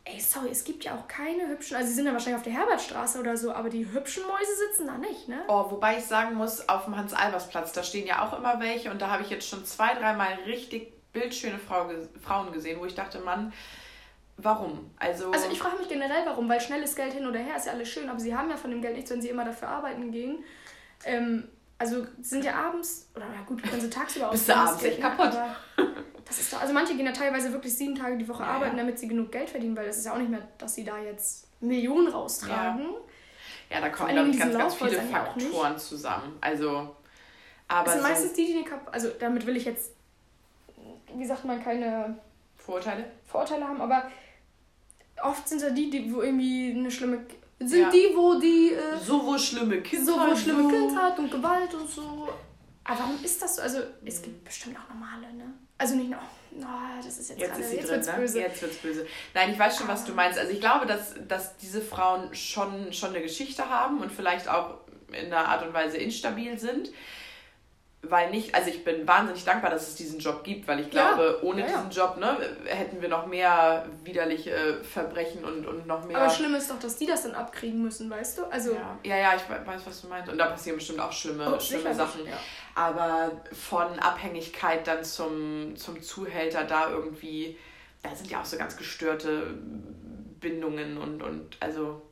[0.09, 2.53] Ey, sorry, es gibt ja auch keine hübschen, also sie sind ja wahrscheinlich auf der
[2.53, 5.42] Herbertstraße oder so, aber die hübschen Mäuse sitzen da nicht, ne?
[5.49, 9.03] Oh, wobei ich sagen muss, auf dem Hans-Albers-Platz, da stehen ja auch immer welche und
[9.03, 11.90] da habe ich jetzt schon zwei, dreimal richtig bildschöne Frau,
[12.23, 13.53] Frauen gesehen, wo ich dachte, Mann,
[14.37, 14.92] warum?
[14.97, 17.73] Also, Also ich frage mich generell, warum, weil schnelles Geld hin oder her ist ja
[17.73, 20.12] alles schön, aber sie haben ja von dem Geld nichts, wenn sie immer dafür arbeiten
[20.12, 20.45] gehen.
[21.05, 24.99] Ähm, also sind ja abends, oder na gut, können sie tagsüber Bist du abends echt
[24.99, 25.05] ne?
[25.05, 25.39] kaputt.
[26.25, 28.77] Das ist doch, also manche gehen ja teilweise wirklich sieben Tage die Woche Ja, arbeiten,
[28.77, 28.83] ja.
[28.83, 30.99] damit sie genug Geld verdienen, weil das ist ja auch nicht mehr, dass sie da
[30.99, 32.87] jetzt Millionen raustragen.
[33.71, 35.11] ja, da kommen, glaube ich, ganz, ganz viele ja auch.
[35.11, 36.37] Faktoren zusammen.
[36.41, 36.97] Also,
[37.69, 39.93] aber Das sind so meistens die, die eine Kap also damit will ich jetzt,
[41.15, 42.19] wie sagt man, keine
[42.57, 43.05] Vorurteile?
[43.27, 44.11] Vorurteile haben, aber
[45.23, 47.25] oft sind ja die, die wo irgendwie eine schlimme
[47.59, 47.90] sind Ja.
[47.90, 50.07] die, wo die äh, So wo schlimme Kindheit.
[50.07, 52.29] so wo schlimme Kindheit und Gewalt und so
[52.85, 53.62] Aber warum ist das so?
[53.62, 55.53] Also, es gibt bestimmt auch normale, ne?
[55.79, 56.66] Also nicht noch, no,
[57.05, 58.14] das ist jetzt, Jetzt gerade, ist sie jetzt drin, wird's ne?
[58.16, 58.40] böse.
[58.40, 59.07] Jetzt wird's böse.
[59.35, 60.38] Nein, ich weiß schon, was du meinst.
[60.38, 64.79] Also ich glaube, dass, dass diese Frauen schon, schon eine Geschichte haben und vielleicht auch
[65.09, 66.90] in einer Art und Weise instabil sind.
[68.11, 71.14] Weil nicht, also ich bin wahnsinnig dankbar, dass es diesen Job gibt, weil ich Ja,
[71.14, 71.73] glaube, ohne ja, ja.
[71.77, 76.19] diesen Job ne, hätten wir noch mehr widerliche Verbrechen und, und noch mehr.
[76.19, 78.45] Aber schlimm ist doch, dass die das dann abkriegen müssen, weißt du?
[78.47, 80.31] Also, ja, ja, ja, ich we- weiß, was du meinst.
[80.31, 82.27] Und da passieren bestimmt auch schlimme, Oh, schlimme Sachen.
[82.27, 82.38] ja.
[82.75, 87.57] Aber von Abhängigkeit dann zum, zum Zuhälter da irgendwie,
[88.03, 89.55] da sind ja auch so ganz gestörte
[90.40, 92.03] Bindungen und, und also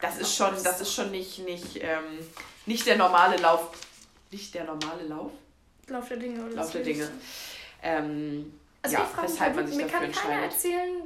[0.00, 2.18] das ist schon, das ist schon nicht, nicht, ähm,
[2.66, 3.70] nicht der normale Lauf.
[4.30, 5.32] Nicht der normale Lauf?
[5.88, 7.10] Lauf der Dinge oder Lauf der Dinge.
[7.82, 11.02] Ähm, Also ja, ich frage mich, man sich mir dafür kann keiner erzählen,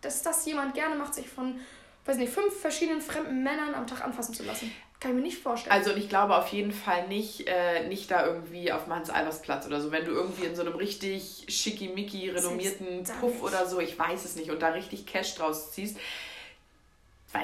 [0.00, 1.58] dass das jemand gerne macht, sich von,
[2.04, 4.70] weiß nicht, fünf verschiedenen fremden Männern am Tag anfassen zu lassen.
[5.00, 5.72] Kann ich mir nicht vorstellen.
[5.72, 9.66] Also und ich glaube auf jeden Fall nicht, äh, nicht da irgendwie auf dem Hans-Albers-Platz
[9.66, 9.92] oder so.
[9.92, 14.34] Wenn du irgendwie in so einem richtig schickimicki renommierten Puff oder so, ich weiß es
[14.34, 15.98] nicht, und da richtig Cash draus ziehst,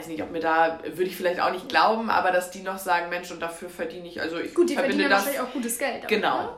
[0.04, 2.78] weiß nicht, ob mir da, würde ich vielleicht auch nicht glauben, aber dass die noch
[2.78, 5.26] sagen, Mensch, und dafür verdiene ich, also ich Gut, die verbinde verdienen ja das.
[5.26, 6.08] wahrscheinlich auch gutes Geld.
[6.08, 6.42] Genau.
[6.42, 6.48] ne?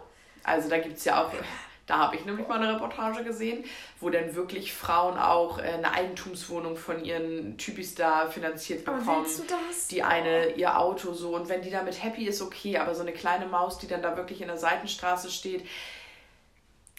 [0.44, 1.30] Also da gibt es ja auch,
[1.86, 3.64] da habe ich nämlich mal eine Reportage gesehen,
[4.00, 9.22] wo dann wirklich Frauen auch äh, eine Eigentumswohnung von ihren Typis da finanziert Aber bekommen
[9.24, 9.86] willst du das?
[9.88, 13.12] die eine ihr Auto so und wenn die damit happy ist, okay, aber so eine
[13.12, 15.64] kleine Maus, die dann da wirklich in der Seitenstraße steht,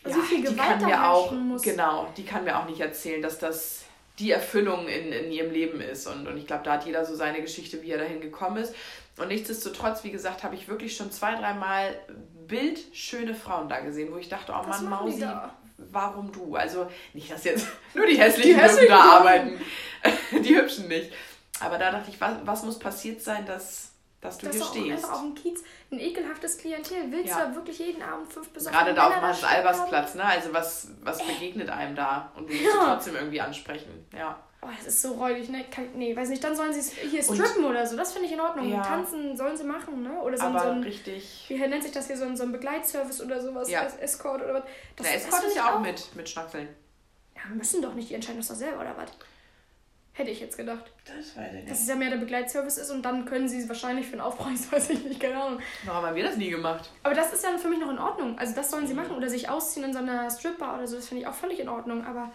[0.03, 1.61] Also wie viel die Gewalt kann da mir auch, muss.
[1.61, 3.83] genau, die kann mir auch nicht erzählen, dass das
[4.19, 6.07] die Erfüllung in, in ihrem Leben ist.
[6.07, 8.73] Und, und ich glaube, da hat jeder so seine Geschichte, wie er dahin gekommen ist.
[9.17, 11.99] Und nichtsdestotrotz, wie gesagt, habe ich wirklich schon zwei, dreimal
[12.47, 15.25] bildschöne Frauen da gesehen, wo ich dachte, oh Mann, Mausi,
[15.77, 16.55] warum du?
[16.55, 19.59] Also nicht, dass jetzt nur die hässlichen, Die hässlichen da arbeiten,
[20.43, 21.11] die hübschen nicht.
[21.59, 23.86] Aber da dachte ich, was, was muss passiert sein, dass,
[24.21, 24.91] dass du Das hier ist auch stehst?
[25.05, 27.11] einfach auf dem Kiez ein ekelhaftes Klientel.
[27.11, 27.41] Willst Ja.
[27.45, 29.21] du da wirklich jeden Abend fünf besoffene Gerade da auf dem?
[29.21, 30.25] Hans-Albers-Platz, ne?
[30.25, 32.31] Also was, was begegnet einem da?
[32.35, 32.71] Und du musst Ja.
[32.71, 34.05] du trotzdem irgendwie ansprechen.
[34.15, 34.39] Ja.
[34.59, 35.63] Oh, das ist so räudig, ne?
[35.69, 37.95] Kann, nee, weiß nicht, dann sollen sie hier Und- strippen oder so.
[37.95, 38.67] Das finde ich in Ordnung.
[38.69, 38.81] Ja.
[38.81, 40.19] Tanzen sollen sie machen, ne?
[40.19, 41.45] Oder so, ein- Aber so ein, richtig.
[41.47, 43.83] wie nennt sich das hier, so ein, so ein Begleitservice oder sowas, Ja.
[43.83, 44.63] Escort oder was.
[44.95, 46.69] Das, Der Escort ist ja auch mit, mit Schnackseln.
[47.35, 49.11] Ja, müssen doch nicht, die entscheiden das doch selber oder was?
[50.17, 50.91] Hätte ich jetzt gedacht.
[51.05, 53.69] Das weiß ich Dass es ja mehr der Begleitservice ist und dann können sie es
[53.69, 55.61] wahrscheinlich für einen Aufpreis, weiß ich nicht, keine Ahnung.
[55.85, 56.89] Warum haben wir das nie gemacht?
[57.03, 58.37] Aber das ist ja für mich noch in Ordnung.
[58.39, 61.07] Also das sollen sie machen oder sich ausziehen in so einer Stripbar oder so, das
[61.07, 62.03] finde ich auch völlig in Ordnung.
[62.03, 62.31] Aber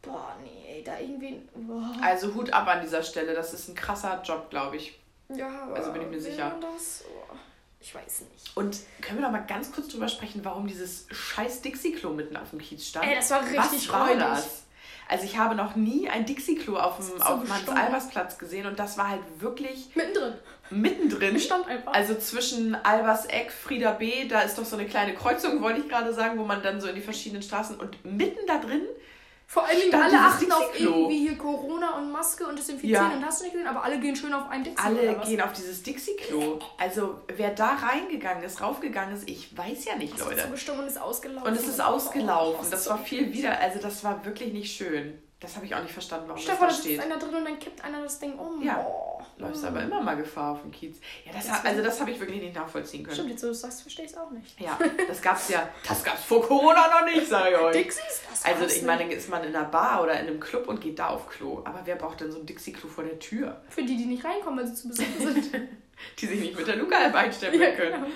[0.00, 1.42] boah, nee, da irgendwie.
[1.54, 1.94] Boah.
[2.00, 3.34] Also Hut ab an dieser Stelle.
[3.34, 4.98] Das ist ein krasser Job, glaube ich.
[5.28, 6.56] Ja, aber Also bin ich mir sicher.
[6.58, 7.04] Das?
[7.06, 7.34] Oh,
[7.80, 8.56] ich weiß nicht.
[8.56, 12.48] Und können wir noch mal ganz kurz drüber sprechen, warum dieses scheiß Dixie-Klo mitten auf
[12.48, 13.06] dem Kiez stand?
[13.06, 14.63] Ey, das war richtig Was war das?
[15.08, 17.24] Also ich habe noch nie ein Dixie-Klo auf dem, so.
[17.24, 20.34] Hans-Albers-Platz gesehen und das war halt wirklich Mittendrin.
[20.70, 21.38] mittendrin.
[21.38, 21.92] Stand einfach.
[21.92, 25.88] Also zwischen Albers Eck, Frieda B., da ist doch so eine kleine Kreuzung, wollte ich
[25.88, 28.82] gerade sagen, wo man dann so in die verschiedenen Straßen und mitten da drin,
[29.54, 33.16] Vor allen Dingen alle achten auf irgendwie hier Corona und Maske und Desinfizieren Ja.
[33.16, 35.52] und hast du nicht gesehen, aber alle gehen schön auf ein Dixie alle gehen auf
[35.52, 36.58] dieses Dixie-Klo.
[36.76, 40.42] Also wer da reingegangen ist, raufgegangen ist, ich weiß ja nicht, Das Leute.
[40.42, 41.48] so gestimmt und ist ausgelaufen.
[41.48, 42.66] Und es ist Oh, ausgelaufen.
[42.68, 45.16] Das ist war so viel wieder, also das war wirklich nicht schön.
[45.44, 47.00] Das habe ich auch nicht verstanden, warum dir vor, da das da sitzt steht.
[47.00, 48.62] einer drin und dann kippt einer das Ding um.
[48.62, 48.84] Ja.
[48.84, 49.20] Oh.
[49.36, 50.98] Läufst aber immer mal Gefahr auf dem Kiez.
[51.24, 53.14] Ja, das, Das also das habe ich wirklich nicht nachvollziehen können.
[53.14, 54.60] Stimmt, jetzt du sagst, verstehe ich es auch nicht.
[54.60, 54.78] Ja,
[55.08, 57.72] das gab's ja, das gab's vor Corona noch nicht, sage ich euch.
[57.76, 58.22] Dixies?
[58.30, 60.98] Das Also ich meine, ist man in einer Bar oder in einem Club und geht
[60.98, 61.62] da auf Klo.
[61.64, 63.60] Aber wer braucht denn so ein Dixie-Klo vor der Tür?
[63.68, 65.54] Für die, die nicht reinkommen, weil sie zu besoffen sind.
[66.18, 67.92] Die sich nicht mit der Luca-App einstempeln ja, können.
[68.02, 68.06] genau.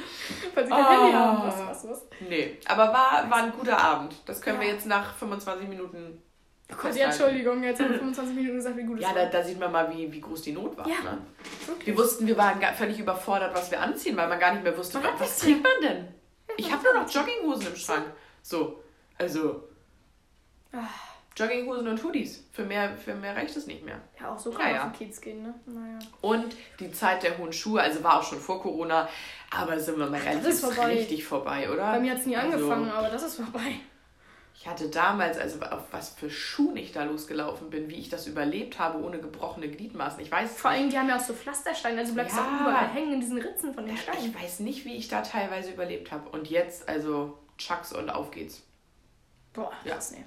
[0.52, 0.90] Weil sie kein Ah.
[1.00, 1.46] Handy haben.
[1.46, 2.02] Was, was, was.
[2.28, 4.14] Nee, aber war, war ein guter Abend.
[4.26, 4.74] Das können wir Ja.
[4.74, 6.27] jetzt nach 25 Minuten Oh
[6.76, 9.14] Gott, ja, Entschuldigung, jetzt haben wir 25 Minuten gesagt, wie gut es Ja, war.
[9.16, 10.86] da, da sieht man mal, wie, wie groß die Not war.
[10.86, 11.00] Ja.
[11.02, 11.18] Ne?
[11.84, 15.02] Wir wussten, wir waren völlig überfordert, was wir anziehen, weil man gar nicht mehr wusste,
[15.02, 16.08] hat was trägt man denn?
[16.56, 17.10] Ich habe nur noch.
[17.10, 18.04] Jogginghosen im Schrank.
[18.42, 18.82] So,
[19.16, 19.64] also
[20.72, 20.78] Ah.
[21.36, 22.44] Jogginghosen und Hoodies.
[22.52, 24.00] Für mehr, für mehr reicht es nicht mehr.
[24.20, 24.78] Ja, auch so kann Naja.
[24.82, 25.54] man auf den Kiez gehen, ne?
[25.66, 25.98] Naja.
[26.20, 29.08] Und die Zeit der hohen Schuhe, also war auch schon vor Corona,
[29.56, 30.86] aber sind wir mal ehrlich, ist vorbei.
[30.86, 31.92] richtig vorbei, oder?
[31.92, 33.76] Bei mir hat es nie Also, angefangen, aber das ist vorbei.
[34.60, 38.26] Ich hatte damals, also auf was für Schuhen ich da losgelaufen bin, wie ich das
[38.26, 40.20] überlebt habe ohne gebrochene Gliedmaßen.
[40.20, 42.42] Ich weiß Vor allem, die haben ja auch so Pflastersteine, also du bleibst Ja.
[42.44, 44.34] auch überall hängen in diesen Ritzen von den Ich Steinen.
[44.34, 46.28] weiß nicht, wie ich da teilweise überlebt habe.
[46.30, 48.62] Und jetzt, also Chucks und auf geht's.
[49.52, 49.94] Boah, Ja.
[49.94, 50.24] krass, ne.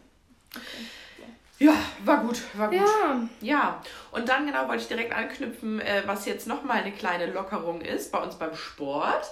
[1.60, 1.74] Ja,
[2.06, 2.78] war gut, war gut.
[2.80, 7.28] Ja, Ja, und dann genau wollte ich direkt anknüpfen, äh, was jetzt nochmal eine kleine
[7.28, 9.32] Lockerung ist bei uns beim Sport.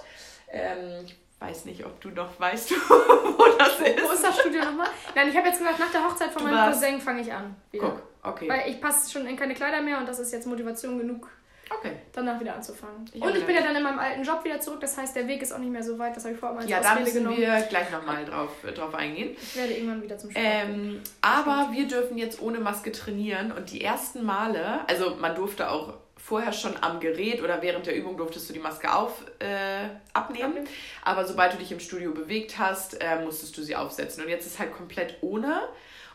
[0.52, 4.14] Ähm, ich weiß nicht, ob du noch weißt, wo das wo ist.
[4.14, 4.88] ist das Studio nochmal?
[5.14, 7.56] Nein, ich habe jetzt gesagt, nach der Hochzeit von Du meinem Cousin fange ich an.
[7.70, 7.84] Wieder.
[7.88, 8.48] Guck, okay.
[8.48, 11.28] Weil ich passe schon in keine Kleider mehr und das ist jetzt Motivation genug.
[11.72, 11.92] Okay.
[12.12, 13.08] danach wieder anzufangen.
[13.12, 15.28] Ich und ich bin ja dann in meinem alten Job wieder zurück, das heißt, der
[15.28, 17.18] Weg ist auch nicht mehr so weit, das habe ich vorher mal Ja, da müssen
[17.18, 17.36] genommen.
[17.36, 19.36] wir gleich nochmal drauf, äh, drauf eingehen.
[19.40, 20.44] Ich werde irgendwann wieder zum Sport.
[20.44, 25.70] Ähm, aber wir dürfen jetzt ohne Maske trainieren und die ersten Male, also man durfte
[25.70, 29.88] auch vorher schon am Gerät oder während der Übung durftest du die Maske auf, äh,
[30.12, 30.50] abnehmen.
[30.50, 30.68] Abnehmen.
[31.02, 34.24] Aber sobald du dich im Studio bewegt hast, äh, musstest du sie aufsetzen.
[34.24, 35.68] Und jetzt ist halt komplett ohne.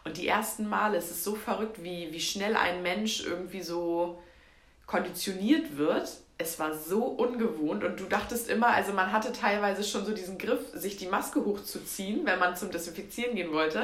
[0.03, 4.21] Und die ersten Male, es ist so verrückt, wie, wie schnell ein Mensch irgendwie so
[4.85, 6.09] konditioniert wird.
[6.37, 10.37] Es war so ungewohnt und du dachtest immer, also man hatte teilweise schon so diesen
[10.37, 13.79] Griff, sich die Maske hochzuziehen, wenn man zum Desinfizieren gehen wollte.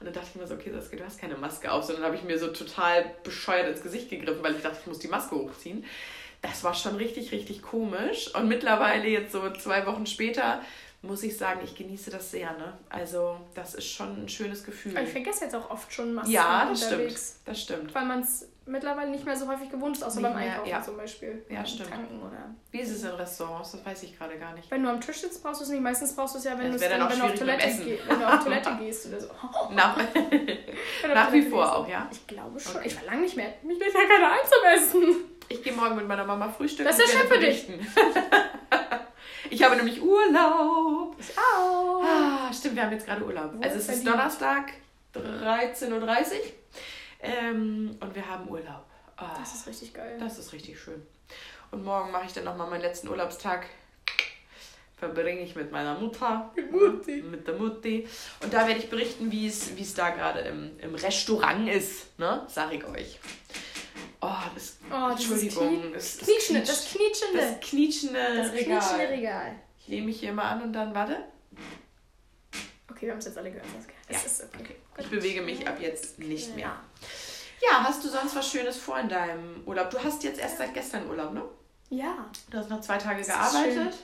[0.00, 2.16] Und dann dachte ich mir so, okay, Saskia, du hast keine Maske auf, sondern habe
[2.16, 5.34] ich mir so total bescheuert ins Gesicht gegriffen, weil ich dachte, ich muss die Maske
[5.36, 5.84] hochziehen.
[6.40, 8.34] Das war schon richtig, richtig komisch.
[8.34, 10.62] Und mittlerweile, jetzt so zwei Wochen später,
[11.02, 12.50] muss ich sagen, ich genieße das sehr.
[12.52, 12.72] Ne?
[12.88, 14.96] Also, das ist schon ein schönes Gefühl.
[15.02, 17.12] Ich vergesse jetzt auch oft schon Masken Ja, das unterwegs.
[17.42, 17.48] stimmt.
[17.48, 17.94] Das stimmt.
[17.94, 20.70] Weil man es mittlerweile nicht mehr so häufig gewohnt ist, außer Nicht beim mehr, Einkaufen
[20.70, 20.82] ja.
[20.82, 21.44] zum Beispiel.
[21.48, 21.90] Ja, stimmt.
[21.90, 22.54] Tanken oder.
[22.70, 23.72] Wie ist es in Restaurants?
[23.72, 24.70] Das weiß ich gerade gar nicht.
[24.70, 25.82] Wenn du am Tisch sitzt, brauchst du es nicht.
[25.82, 28.08] Meistens brauchst du es ja, wenn, das dann, wenn, du auf Toilette dem geh- Essen.
[28.08, 29.28] wenn du auf Toilette gehst oder so.
[29.72, 29.96] Nach,
[31.14, 31.74] nach wie vor gehst.
[31.74, 32.08] auch, ja?
[32.12, 32.76] Ich glaube schon.
[32.76, 32.86] Okay.
[32.88, 33.52] Ich war lange nicht mehr.
[33.62, 34.64] Mich lädt ja keiner ein zum
[35.00, 35.14] Essen.
[35.48, 36.84] Ich gehe morgen mit meiner Mama frühstücken.
[36.88, 37.66] Das ist ja schön für dich.
[39.50, 41.16] ich habe nämlich Urlaub.
[41.18, 42.02] Ich auch.
[42.04, 43.52] Ah, stimmt, wir haben jetzt gerade Urlaub.
[43.60, 44.06] Also es ist.
[44.06, 44.72] Donnerstag,
[45.14, 46.00] 13.30 Uhr.
[47.22, 48.84] Ähm, und wir haben Urlaub.
[49.16, 50.16] Ah, Das ist richtig geil.
[50.18, 51.02] das ist richtig schön.
[51.70, 53.66] Und morgen mache ich dann nochmal meinen letzten Urlaubstag.
[54.96, 56.50] Verbringe ich mit meiner Mutter.
[56.54, 57.22] Mit Mutti.
[57.22, 58.06] Mit der Mutti.
[58.42, 62.18] Und da werde ich berichten, wie es, da gerade im, im Restaurant ist.
[62.18, 62.44] Ne?
[62.48, 63.18] Sag ich euch.
[64.20, 64.76] Oh, das.
[64.92, 65.94] Oh, dieses Entschuldigung.
[65.94, 67.38] Es- es Knietschende, das Knietschende.
[67.38, 68.64] Das knietschende Das Regal.
[68.78, 69.54] knietschende Regal.
[69.80, 71.16] Ich lehne mich hier mal an und dann warte.
[73.00, 73.66] Okay, wir haben es jetzt alle gehört.
[74.08, 74.76] Es Ja, ist okay.
[74.94, 75.04] Gut.
[75.06, 76.66] Ich bewege mich ab jetzt nicht mehr.
[76.66, 76.82] Ja.
[77.62, 79.88] Ja, hast du sonst was Schönes vor in deinem Urlaub?
[79.88, 81.42] Du hast jetzt erst seit gestern Urlaub, ne?
[81.88, 82.26] Ja.
[82.50, 83.94] Du hast noch zwei Tage gearbeitet.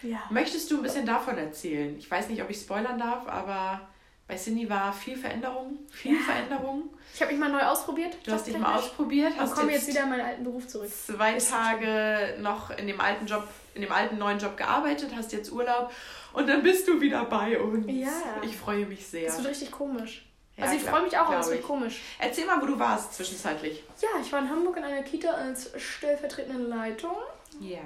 [0.00, 0.22] Ja.
[0.30, 1.98] Möchtest du ein bisschen davon erzählen?
[1.98, 3.89] Ich weiß nicht, ob ich spoilern darf, aber
[4.30, 5.78] bei Cindy war viel Veränderung.
[5.90, 6.20] Viel Ja.
[6.20, 6.90] Veränderung.
[7.12, 8.16] Ich habe mich mal neu ausprobiert.
[8.24, 10.88] Du hast dich mal ausprobiert, Und komme jetzt, jetzt wieder in meinen alten Beruf zurück.
[10.88, 15.32] zwei Ist Tage noch in dem alten Job, in dem alten neuen Job gearbeitet, hast
[15.32, 15.90] jetzt Urlaub
[16.32, 17.86] und dann bist du wieder bei uns.
[17.88, 18.08] Ja.
[18.42, 19.26] Ich freue mich sehr.
[19.26, 20.24] Das wird richtig komisch.
[20.56, 22.00] Ja, also ich freue mich auch, aber es wird komisch.
[22.20, 23.82] Erzähl mal, wo du warst zwischenzeitlich.
[24.00, 27.16] Ja, ich war in Hamburg in einer Kita als stellvertretende Leitung.
[27.60, 27.80] Ja.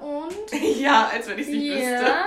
[0.00, 1.84] Und Ja, als wenn ich es nicht wüsste.
[2.06, 2.24] ja,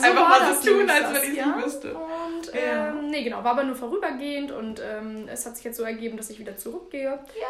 [0.00, 1.46] so Einfach mal so das tun, als wenn ich es Saskia.
[1.56, 1.94] nicht wüsste.
[1.94, 2.88] Und Ja.
[2.88, 6.16] ähm, nee, genau, war aber nur vorübergehend und ähm, es hat sich jetzt so ergeben,
[6.16, 7.10] dass ich wieder zurückgehe.
[7.10, 7.46] Ja.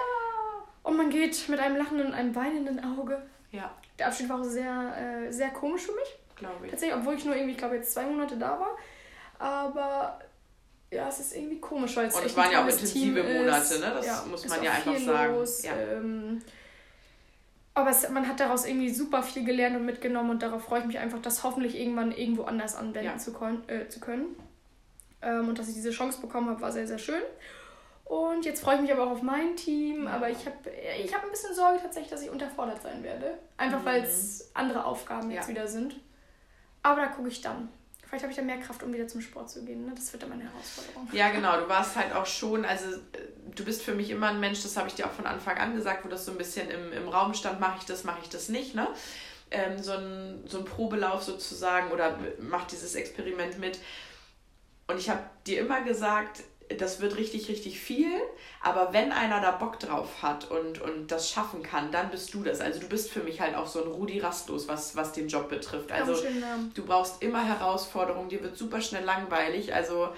[0.83, 3.23] Und man geht mit einem lachenden und einem weinenden Auge.
[3.53, 4.95] Ja, Der Abschied war auch sehr,
[5.27, 6.19] äh, sehr komisch für mich.
[6.37, 6.71] glaube ich.
[6.71, 8.77] Tatsächlich, obwohl ich nur irgendwie, ich glaube, jetzt zwei Monate da war.
[9.39, 10.19] Aber
[10.91, 13.79] ja, es ist irgendwie komisch, weil es Und es echt waren ja auch intensive Monate,
[13.79, 13.93] ne?
[13.97, 15.35] Das muss ist man ja einfach sagen.
[15.35, 15.73] Los, Ja.
[15.77, 16.43] ähm,
[17.79, 20.87] aber es, man hat daraus irgendwie super viel gelernt und mitgenommen und darauf freue ich
[20.87, 23.17] mich einfach, das hoffentlich irgendwann irgendwo anders anwenden Ja.
[23.19, 24.37] zu, kon äh, zu können.
[25.23, 27.23] Ähm, und dass ich diese Chance bekommen habe, war sehr, sehr schön.
[28.05, 30.05] Und jetzt freue ich mich aber auch auf mein Team.
[30.05, 30.13] Ja.
[30.13, 30.57] Aber ich habe
[31.05, 33.37] ich hab ein bisschen Sorge tatsächlich, dass ich unterfordert sein werde.
[33.57, 33.85] Einfach Mhm.
[33.87, 35.55] weil es andere Aufgaben jetzt Ja.
[35.55, 36.01] wieder sind.
[36.83, 37.69] Aber da gucke ich dann.
[38.09, 39.85] Vielleicht habe ich dann mehr Kraft, um wieder zum Sport zu gehen.
[39.85, 39.93] Ne?
[39.95, 41.09] Das wird dann meine Herausforderung.
[41.13, 41.61] Ja, genau.
[41.61, 43.01] Du warst halt auch schon, also äh,
[43.55, 45.75] du bist für mich immer ein Mensch, das habe ich dir auch von Anfang an
[45.75, 48.31] gesagt, wo das so ein bisschen im, im Raum stand, mache ich das, mache ich
[48.31, 48.89] das nicht, ne?
[49.51, 53.79] Ähm, so, ein, so ein Probelauf sozusagen oder mach dieses Experiment mit.
[54.87, 56.43] Und ich habe dir immer gesagt,
[56.77, 58.11] das wird richtig, richtig viel,
[58.61, 62.43] aber wenn einer da Bock drauf hat und, und das schaffen kann, dann bist du
[62.43, 62.61] das.
[62.61, 65.49] Also du bist für mich halt auch so ein Rudi Rastlos, was, was den Job
[65.49, 65.91] betrifft.
[65.91, 66.73] Also Namen.
[66.75, 69.75] Du brauchst immer Herausforderungen, dir wird super schnell langweilig.
[69.75, 70.11] Also,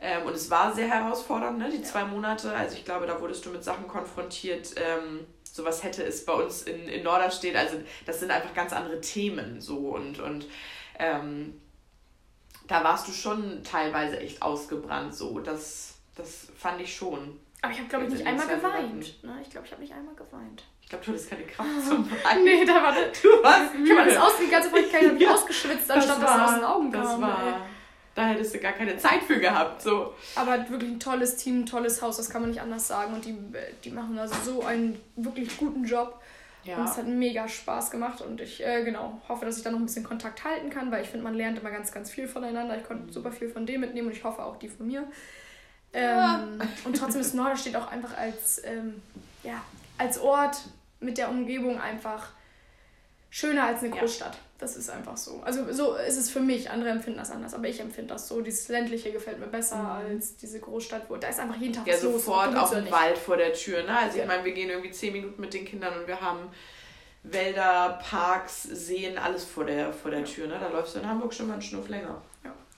[0.00, 1.84] ähm, und es war sehr herausfordernd, ne, die Ja.
[1.84, 2.52] zwei Monate.
[2.52, 4.70] Also ich glaube, da wurdest du mit Sachen konfrontiert.
[4.76, 7.54] Ähm, sowas hätte es bei uns in, in Norderstedt.
[7.54, 10.46] Also das sind einfach ganz andere Themen so und, und
[10.98, 11.60] ähm,
[12.68, 15.40] da warst du schon teilweise echt ausgebrannt so.
[15.40, 17.38] Das, das fand ich schon.
[17.62, 19.22] Aber ich habe, glaube ich, nicht einmal geweint.
[19.24, 19.38] Ne?
[19.42, 20.64] Ich glaube, ich habe nicht einmal geweint.
[20.82, 22.44] Ich glaube, du hattest keine Kraft zum Weinen.
[22.44, 23.22] Nee, da war das.
[23.22, 24.22] Du warst Ich habe müde.
[24.22, 25.34] aus, die ganze Feuchtigkeit habe ich Ja.
[25.34, 27.20] ausgeschwitzt, anstatt dass es aus den Augen das kam.
[27.22, 27.54] war, ey.
[28.16, 29.80] da hättest du gar keine Zeit für gehabt.
[29.80, 30.12] So.
[30.34, 33.14] Aber wirklich ein tolles Team, ein tolles Haus, das kann man nicht anders sagen.
[33.14, 33.36] Und die,
[33.84, 36.20] die machen also so einen wirklich guten Job.
[36.64, 38.20] Und es hat mega Spaß gemacht.
[38.20, 41.02] Und ich äh, genau hoffe, dass ich da noch ein bisschen Kontakt halten kann, weil
[41.02, 42.76] ich finde, man lernt immer ganz, ganz viel voneinander.
[42.76, 45.04] Ich konnte super viel von dem mitnehmen und ich hoffe auch die von mir.
[45.92, 49.02] Ähm, Und trotzdem ist Norderstedt auch einfach als, ähm,
[49.42, 49.62] ja,
[49.98, 50.56] als Ort
[51.00, 52.28] mit der Umgebung einfach
[53.30, 54.00] schöner als eine Ja.
[54.00, 54.38] Großstadt.
[54.58, 55.42] Das ist einfach so.
[55.44, 56.70] Also so ist es für mich.
[56.70, 58.40] Andere empfinden das anders, aber ich empfinde das so.
[58.42, 59.86] Dieses ländliche gefällt mir besser Mhm.
[60.16, 62.12] als diese Großstadt, wo da ist einfach jeden Tag Ja, was los.
[62.24, 62.90] sofort Du willst auch ja ein.
[62.90, 63.82] Wald vor der Tür.
[63.82, 63.96] Ne?
[63.98, 64.22] Also Ja.
[64.22, 66.40] ich meine, wir gehen irgendwie zehn Minuten mit den Kindern und wir haben
[67.24, 70.46] Wälder, Parks, Seen, alles vor der, vor der Tür.
[70.46, 70.58] Ne?
[70.60, 72.20] Da läufst du in Hamburg schon mal einen Schnuff länger.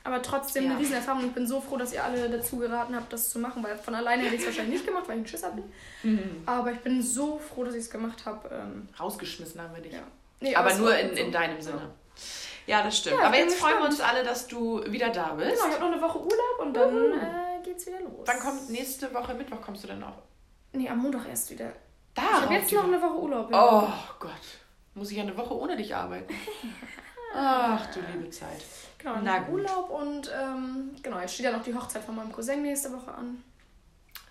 [0.04, 0.10] Ja.
[0.10, 0.70] Aber trotzdem Ja.
[0.72, 1.24] eine Riesenerfahrung.
[1.26, 3.94] Ich bin so froh, dass ihr alle dazu geraten habt, das zu machen, weil von
[3.94, 5.64] alleine hätte ich es wahrscheinlich nicht gemacht, weil ich ein Schisser bin.
[6.02, 6.42] Mhm.
[6.46, 8.48] Aber ich bin so froh, dass ich es gemacht habe.
[8.52, 9.92] Ähm, Rausgeschmissen haben wir dich.
[9.94, 10.00] ja.
[10.40, 11.32] Nee, Aber nur in, gut in so.
[11.32, 11.90] deinem Sinne.
[12.66, 13.18] Ja, das stimmt.
[13.20, 15.50] Ja, Aber jetzt freuen wir uns alle, dass du wieder da bist.
[15.52, 18.26] Genau, ich habe noch eine Woche Urlaub und dann äh, geht's wieder los.
[18.26, 20.18] Wann kommt nächste Woche, Mittwoch kommst du dann auch?
[20.72, 21.72] Nee, am Montag erst wieder.
[22.14, 22.22] Da.
[22.22, 23.50] ich habe jetzt noch eine Woche Urlaub.
[23.50, 23.82] ja.
[23.82, 24.30] Oh Gott.
[24.94, 26.32] Muss ich eine Woche ohne dich arbeiten?
[27.34, 28.62] Ach du liebe Zeit.
[29.04, 29.60] Genau, Na gut.
[29.60, 33.12] Urlaub und ähm, genau, jetzt steht ja noch die Hochzeit von meinem Cousin nächste Woche
[33.12, 33.42] an.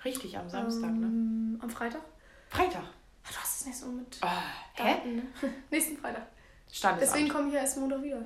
[0.03, 1.05] Richtig, am Samstag, ne?
[1.05, 2.01] ähm, Am Freitag.
[2.49, 2.81] Freitag.
[3.25, 4.27] Ach, du hast es nicht so mit Oh,
[4.73, 4.95] hä?
[4.95, 5.23] Daten, ne?
[5.69, 6.23] Nächsten Freitag.
[6.71, 7.01] Standesamt.
[7.15, 8.23] Deswegen komme ich ja erst Montag wieder.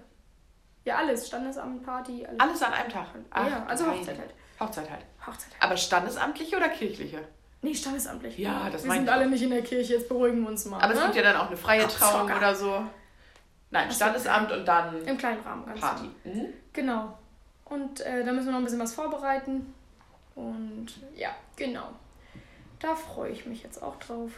[0.85, 1.27] Ja, alles.
[1.27, 2.39] Standesamt, Party, alles.
[2.39, 3.07] Alles an einem Tag.
[3.29, 3.97] Ach, ja, also nein.
[3.99, 4.33] Hochzeit halt.
[4.59, 5.05] Hochzeit halt.
[5.25, 5.61] Hochzeit halt.
[5.63, 7.27] Aber standesamtliche oder kirchliche?
[7.61, 8.37] Nee, standesamtlich.
[8.37, 9.31] Ja, das Wir meine sind ich alle doch.
[9.31, 10.79] nicht in der Kirche, jetzt beruhigen wir uns mal.
[10.79, 11.05] Aber es ne?
[11.07, 12.37] gibt ja dann auch eine freie Ach, Trauung Zocker.
[12.37, 12.83] oder so.
[13.69, 13.91] Nein.
[13.91, 16.09] Standesamt und dann Im kleinen Rahmen ganz Party.
[16.23, 16.45] Mhm.
[16.73, 17.17] Genau.
[17.65, 19.73] Und äh, da müssen wir noch ein bisschen was vorbereiten.
[20.35, 21.89] Und ja, genau.
[22.79, 24.31] Da freue ich mich jetzt auch drauf.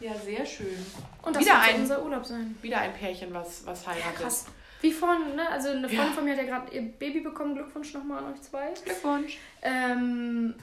[0.00, 0.74] Ja, sehr schön.
[1.22, 2.56] Und das Wieder wird ein- unser Urlaub sein.
[2.62, 4.16] Wieder ein Pärchen, was, was heiratet.
[4.20, 4.46] Krass.
[4.80, 5.48] Wie vorhin, ne?
[5.48, 6.12] Also eine Freundin Ja.
[6.12, 7.54] von mir hat ja gerade ihr Baby bekommen.
[7.54, 8.72] Glückwunsch nochmal an euch zwei.
[8.82, 9.38] Glückwunsch.
[9.60, 10.54] Ähm,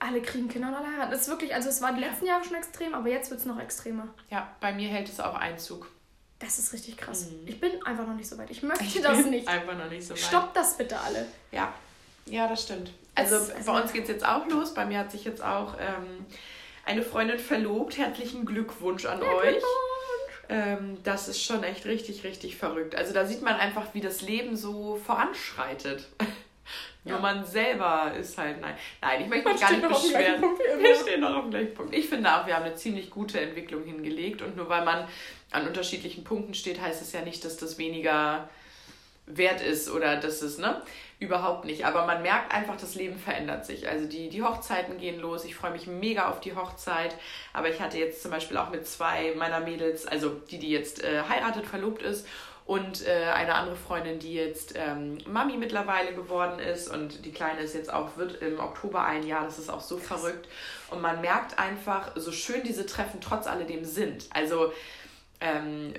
[0.00, 1.12] alle kriegen Kinder und alle heiraten.
[1.12, 3.46] Das ist wirklich, also es war die letzten Jahre schon extrem, aber jetzt wird es
[3.46, 4.08] noch extremer.
[4.30, 5.88] Ja, bei mir hält es auch Einzug.
[6.38, 7.26] Das ist richtig krass.
[7.30, 7.46] Mhm.
[7.48, 8.50] Ich bin einfach noch nicht so weit.
[8.50, 9.48] Ich möchte das bin nicht.
[9.48, 10.20] Einfach noch nicht so weit.
[10.20, 11.26] Stoppt das bitte alle.
[11.52, 11.72] Ja,
[12.26, 12.90] ja, das stimmt.
[13.14, 14.74] Also, Das- also- bei uns geht es jetzt auch los.
[14.74, 16.26] Bei mir hat sich jetzt auch ähm,
[16.84, 17.96] eine Freundin verlobt.
[17.96, 19.62] Herzlichen Glückwunsch an euch.
[20.50, 22.94] Ähm, das ist schon echt richtig, richtig verrückt.
[22.96, 26.06] Also da sieht man einfach, wie das Leben so voranschreitet.
[27.04, 27.20] Nur Ja.
[27.22, 30.42] man selber ist halt, nein, nein, ich möchte mich Man gar nicht beschweren.
[30.78, 31.94] Wir stehen noch auf dem gleichen Punkt.
[31.94, 35.06] Ich finde auch, wir haben eine ziemlich gute Entwicklung hingelegt und nur weil man
[35.54, 38.48] an unterschiedlichen Punkten steht, heißt es ja nicht, dass das weniger
[39.26, 40.82] wert ist oder dass es, ne?
[41.18, 41.86] Überhaupt nicht.
[41.86, 43.88] Aber man merkt einfach, das Leben verändert sich.
[43.88, 45.44] Also die, die Hochzeiten gehen los.
[45.44, 47.14] Ich freue mich mega auf die Hochzeit.
[47.52, 51.02] Aber ich hatte jetzt zum Beispiel auch mit zwei meiner Mädels, also die, die jetzt
[51.02, 52.26] äh, heiratet, verlobt ist
[52.66, 57.60] und äh, eine andere Freundin, die jetzt ähm, Mami mittlerweile geworden ist und die Kleine
[57.60, 60.48] ist jetzt auch, wird im Oktober ein Jahr, das ist auch so verrückt.
[60.90, 64.26] Und man merkt einfach, so schön diese Treffen trotz alledem sind.
[64.32, 64.72] Also
[65.40, 65.94] ähm,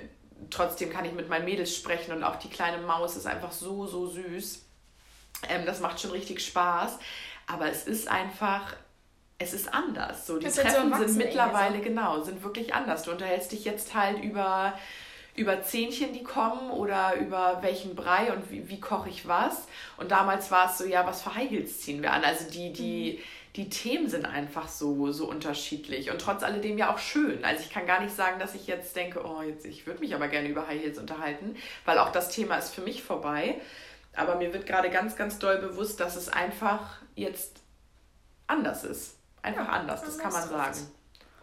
[0.50, 3.86] trotzdem kann ich mit meinen Mädels sprechen und auch die kleine Maus ist einfach so,
[3.86, 4.64] so süß.
[5.48, 6.98] Ähm, das macht schon richtig Spaß.
[7.46, 8.74] Aber es ist einfach,
[9.38, 10.26] es ist anders.
[10.26, 13.04] So, die ist halt so Treffen sind mittlerweile, genau, sind wirklich anders.
[13.04, 14.76] Du unterhältst dich jetzt halt über,
[15.36, 19.68] über Zähnchen, die kommen oder über welchen Brei und wie, wie koche ich was.
[19.96, 22.24] Und damals war es so, ja, was für High Heels ziehen wir an?
[22.24, 23.22] Also die, die,
[23.56, 27.42] die Themen sind einfach so, so unterschiedlich und trotz alledem ja auch schön.
[27.44, 30.14] Also ich kann gar nicht sagen, dass ich jetzt denke, oh, jetzt, ich würde mich
[30.14, 33.60] aber gerne über High Heels unterhalten, weil auch das Thema ist für mich vorbei.
[34.14, 37.60] Aber mir wird gerade ganz, ganz doll bewusst, dass es einfach jetzt
[38.46, 39.16] anders ist.
[39.42, 40.78] Einfach Ja, anders, das kann man sagen.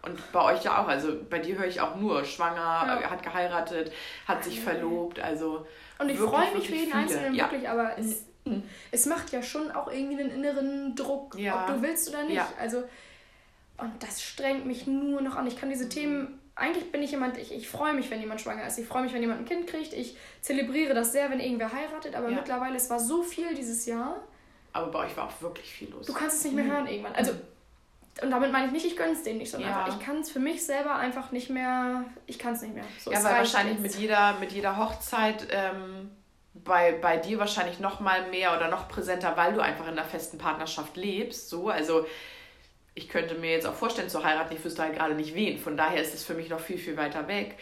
[0.02, 3.10] Und bei euch ja auch, also bei dir höre ich auch nur, schwanger, Ja.
[3.10, 3.90] hat geheiratet,
[4.28, 5.66] hat sich verlobt, also
[5.98, 6.92] Und ich freue mich für jeden.
[6.92, 7.44] Einzelnen, Ja.
[7.50, 8.26] wirklich, aber es.
[8.90, 11.60] Es macht ja schon auch irgendwie einen inneren Druck, Ja.
[11.62, 12.36] ob du willst oder nicht.
[12.36, 12.48] Ja.
[12.60, 12.84] Also,
[13.78, 15.46] und das strengt mich nur noch an.
[15.46, 15.72] Ich kann Mhm.
[15.72, 18.78] diese Themen, eigentlich bin ich jemand, ich, ich freue mich, wenn jemand schwanger ist.
[18.78, 19.92] Ich freue mich, wenn jemand ein Kind kriegt.
[19.92, 22.36] Ich zelebriere das sehr, wenn irgendwer heiratet, aber Ja.
[22.36, 24.16] mittlerweile, es war so viel dieses Jahr,
[24.72, 26.06] aber bei euch war auch wirklich viel los.
[26.06, 27.14] du kannst es nicht mehr hören irgendwann.
[27.14, 27.32] Also,
[28.22, 29.84] und damit meine ich nicht, ich gönne es denen nicht, sondern Ja.
[29.84, 32.84] einfach, ich kann es für mich selber einfach nicht mehr, ich kann es nicht mehr.
[33.00, 33.82] So, ja, weil wahrscheinlich jetzt.
[33.82, 36.10] mit jeder, mit jeder Hochzeit ähm,
[36.54, 40.04] bei, bei dir wahrscheinlich noch mal mehr oder noch präsenter, weil du einfach in einer
[40.04, 41.48] festen Partnerschaft lebst.
[41.50, 42.06] So, also
[42.94, 45.58] ich könnte mir jetzt auch vorstellen zu heiraten, ich wüsste halt gerade nicht wen.
[45.58, 47.56] Von daher ist es für mich noch viel, viel weiter weg.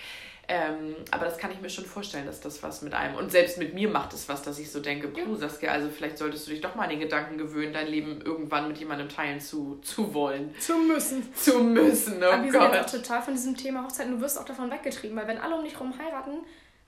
[0.48, 3.14] Ähm, aber das kann ich mir schon vorstellen, dass das was mit einem.
[3.14, 6.18] Und selbst mit mir macht es was, dass ich so denke, puh, Saskia, also vielleicht
[6.18, 9.40] solltest du dich doch mal an den Gedanken gewöhnen, dein Leben irgendwann mit jemandem teilen
[9.40, 10.54] zu, zu wollen.
[10.58, 11.32] Zu müssen.
[11.34, 12.80] Zu müssen, oh Aber wir sind jetzt Gott.
[12.80, 14.12] auch total von diesem Thema Hochzeiten.
[14.12, 16.38] Du wirst auch davon weggetrieben, weil wenn alle um dich herum heiraten,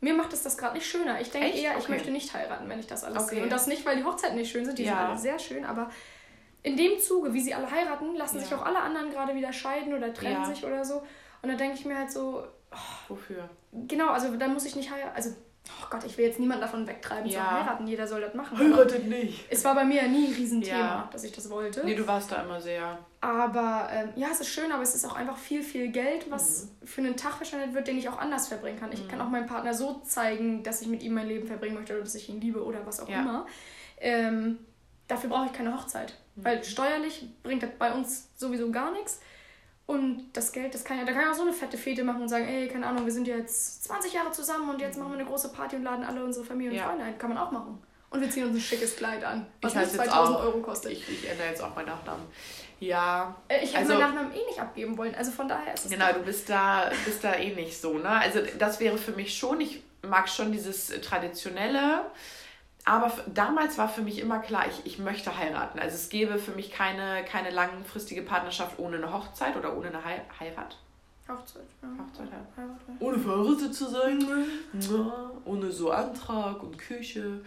[0.04, 1.20] mir macht es das gerade nicht schöner.
[1.20, 1.92] Ich denke eher, ich Okay.
[1.92, 3.36] möchte nicht heiraten, wenn ich das alles Okay.
[3.36, 3.42] sehe.
[3.44, 5.08] Und das nicht, weil die Hochzeiten nicht schön sind, die sind Ja.
[5.08, 5.90] alle sehr schön, aber
[6.62, 8.42] in dem Zuge, wie sie alle heiraten, lassen Ja.
[8.44, 10.44] sich auch alle anderen gerade wieder scheiden oder trennen Ja.
[10.54, 11.02] sich oder so.
[11.42, 12.44] Und da denke ich mir halt so,
[13.08, 13.48] Wofür?
[13.72, 15.14] genau, also da muss ich nicht heiraten.
[15.16, 15.30] Also,
[15.68, 17.61] oh Gott, ich will jetzt niemanden davon wegtreiben zu Ja.
[17.61, 17.87] heiraten.
[17.87, 18.59] Jeder soll das machen.
[18.59, 19.44] Heiratet nicht.
[19.50, 21.09] es war bei mir ja nie ein Riesenthema, Ja.
[21.12, 21.85] dass ich das wollte.
[21.85, 22.98] Nee, du warst da immer sehr.
[23.20, 26.64] Aber ähm, ja, es ist schön, aber es ist auch einfach viel, viel Geld, was
[26.83, 26.87] Mhm.
[26.87, 28.92] für einen Tag verschwendet wird, den ich auch anders verbringen kann.
[28.92, 31.95] Ich kann auch meinem Partner so zeigen, dass ich mit ihm mein Leben verbringen möchte
[31.95, 33.20] oder dass ich ihn liebe oder was auch Ja.
[33.20, 33.47] immer.
[33.99, 34.59] Ähm,
[35.09, 36.14] dafür brauche ich keine Hochzeit.
[36.36, 36.45] Mhm.
[36.45, 39.20] Weil steuerlich bringt das bei uns sowieso gar nichts.
[39.87, 42.22] Und das Geld, das kann ja, da kann ja auch so eine fette Fete machen
[42.22, 45.18] und sagen, ey, keine Ahnung, wir sind jetzt 20 Jahre zusammen und jetzt machen wir
[45.18, 46.89] eine große Party und laden alle unsere Familie und Ja.
[46.89, 47.18] Freunde ein.
[47.18, 47.82] Kann man auch machen.
[48.09, 50.43] Und wir ziehen uns ein schickes Kleid an, was Ich nicht heiße jetzt 2000 auch-
[50.45, 50.93] Euro kostet.
[50.93, 52.24] Ich, ich ändere jetzt auch meinen Nachnamen.
[52.80, 55.14] Ja, Äh, ich hätte Also- meinen Nachnamen eh nicht abgeben wollen.
[55.16, 55.91] Also von daher ist es.
[55.91, 58.09] Genau, du bist da, bist da eh nicht so, ne?
[58.09, 62.07] Also das wäre für mich schon, ich mag schon dieses Traditionelle,
[62.85, 65.78] aber damals war für mich immer klar, ich, ich möchte heiraten.
[65.78, 70.05] Also es gäbe für mich keine, keine langfristige Partnerschaft ohne eine Hochzeit oder ohne eine
[70.05, 70.76] Hei- Heirat.
[71.26, 71.89] Hochzeit, ja.
[71.89, 72.62] Hochzeit, ja.
[72.62, 72.95] Heirat, ja.
[73.01, 74.45] Ohne verheiratet zu sein, ne?
[75.47, 77.41] ohne so Antrag und Küche.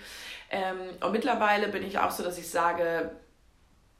[0.50, 3.12] Ähm, und mittlerweile bin ich auch so, dass ich sage,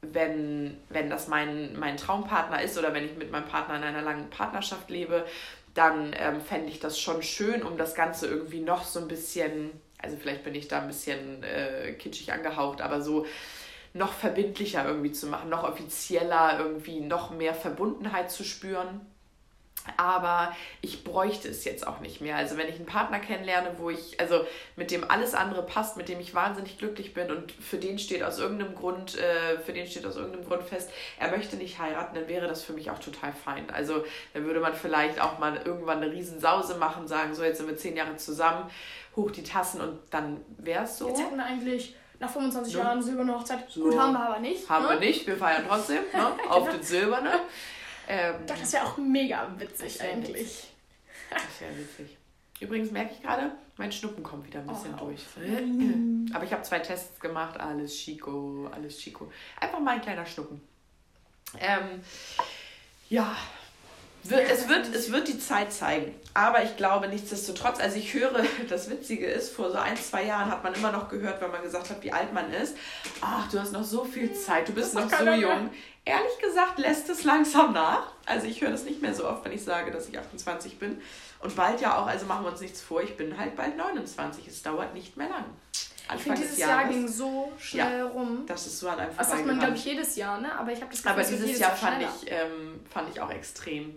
[0.02, 4.02] wenn, wenn das mein, mein Traumpartner ist oder wenn ich mit meinem Partner in einer
[4.02, 5.24] langen Partnerschaft lebe,
[5.74, 9.70] dann ähm, fände ich das schon schön, um das Ganze irgendwie noch so ein bisschen,
[10.00, 13.26] also vielleicht bin ich da ein bisschen äh, kitschig angehaucht, aber so
[13.94, 19.00] noch verbindlicher irgendwie zu machen, noch offizieller, irgendwie noch mehr Verbundenheit zu spüren.
[19.96, 22.36] Aber ich bräuchte es jetzt auch nicht mehr.
[22.36, 24.44] Also wenn ich einen Partner kennenlerne, wo ich, also
[24.76, 28.22] mit dem alles andere passt, mit dem ich wahnsinnig glücklich bin und für den steht
[28.22, 32.14] aus irgendeinem Grund, äh, für den steht aus irgendeinem Grund fest, er möchte nicht heiraten,
[32.14, 33.70] dann wäre das für mich auch total fein.
[33.70, 37.68] Also dann würde man vielleicht auch mal irgendwann eine Riesensause machen, sagen, so jetzt sind
[37.68, 38.68] wir zehn Jahre zusammen,
[39.18, 41.08] hoch die Tassen und dann wäre es so.
[41.08, 42.80] Jetzt hätten wir eigentlich nach 25 Ja.
[42.80, 43.70] Jahren silberne Hochzeit.
[43.70, 43.84] So.
[43.84, 44.68] Gut, haben wir aber nicht.
[44.68, 44.90] Haben ne?
[44.92, 46.32] wir nicht, wir feiern trotzdem, ne?
[46.50, 47.32] auf den Silberne.
[48.08, 50.34] Ähm, Doch, das wäre auch mega witzig eigentlich.
[50.34, 50.70] witzig.
[51.30, 52.16] Das ist ja witzig.
[52.60, 55.24] Übrigens merke ich gerade, mein Schnuppen kommt wieder ein bisschen Oh, durch.
[56.34, 59.30] Aber ich habe zwei Tests gemacht, alles Chico, alles Chico.
[59.60, 60.60] Einfach mal ein kleiner Schnuppen.
[61.60, 62.00] Ähm,
[63.10, 63.36] ja,
[64.24, 66.14] es, wird, es wird die Zeit zeigen.
[66.34, 70.50] Aber ich glaube nichtsdestotrotz, also ich höre, das Witzige ist, vor so ein, zwei Jahren
[70.50, 72.76] hat man immer noch gehört, wenn man gesagt hat, wie alt man ist.
[73.20, 75.36] Ach, du hast noch so viel Zeit, du bist noch so mehr.
[75.36, 75.70] jung.
[76.04, 78.12] Ehrlich gesagt lässt es langsam nach.
[78.24, 81.00] Also ich höre das nicht mehr so oft, wenn ich sage, dass ich 28 bin.
[81.40, 84.46] Und bald ja auch, also machen wir uns nichts vor, ich bin halt bald 29.
[84.48, 85.44] Es dauert nicht mehr lang.
[85.72, 88.44] Ich Anfang finde, des dieses Jahr ging so schnell rum.
[88.46, 90.50] das ist so an einem Das sagt man, glaube ich, jedes Jahr, ne?
[90.58, 92.12] Aber ich habe das Gefühl, Aber dieses Jahr fand schneller.
[92.22, 93.94] ich, ähm, fand ich auch extrem.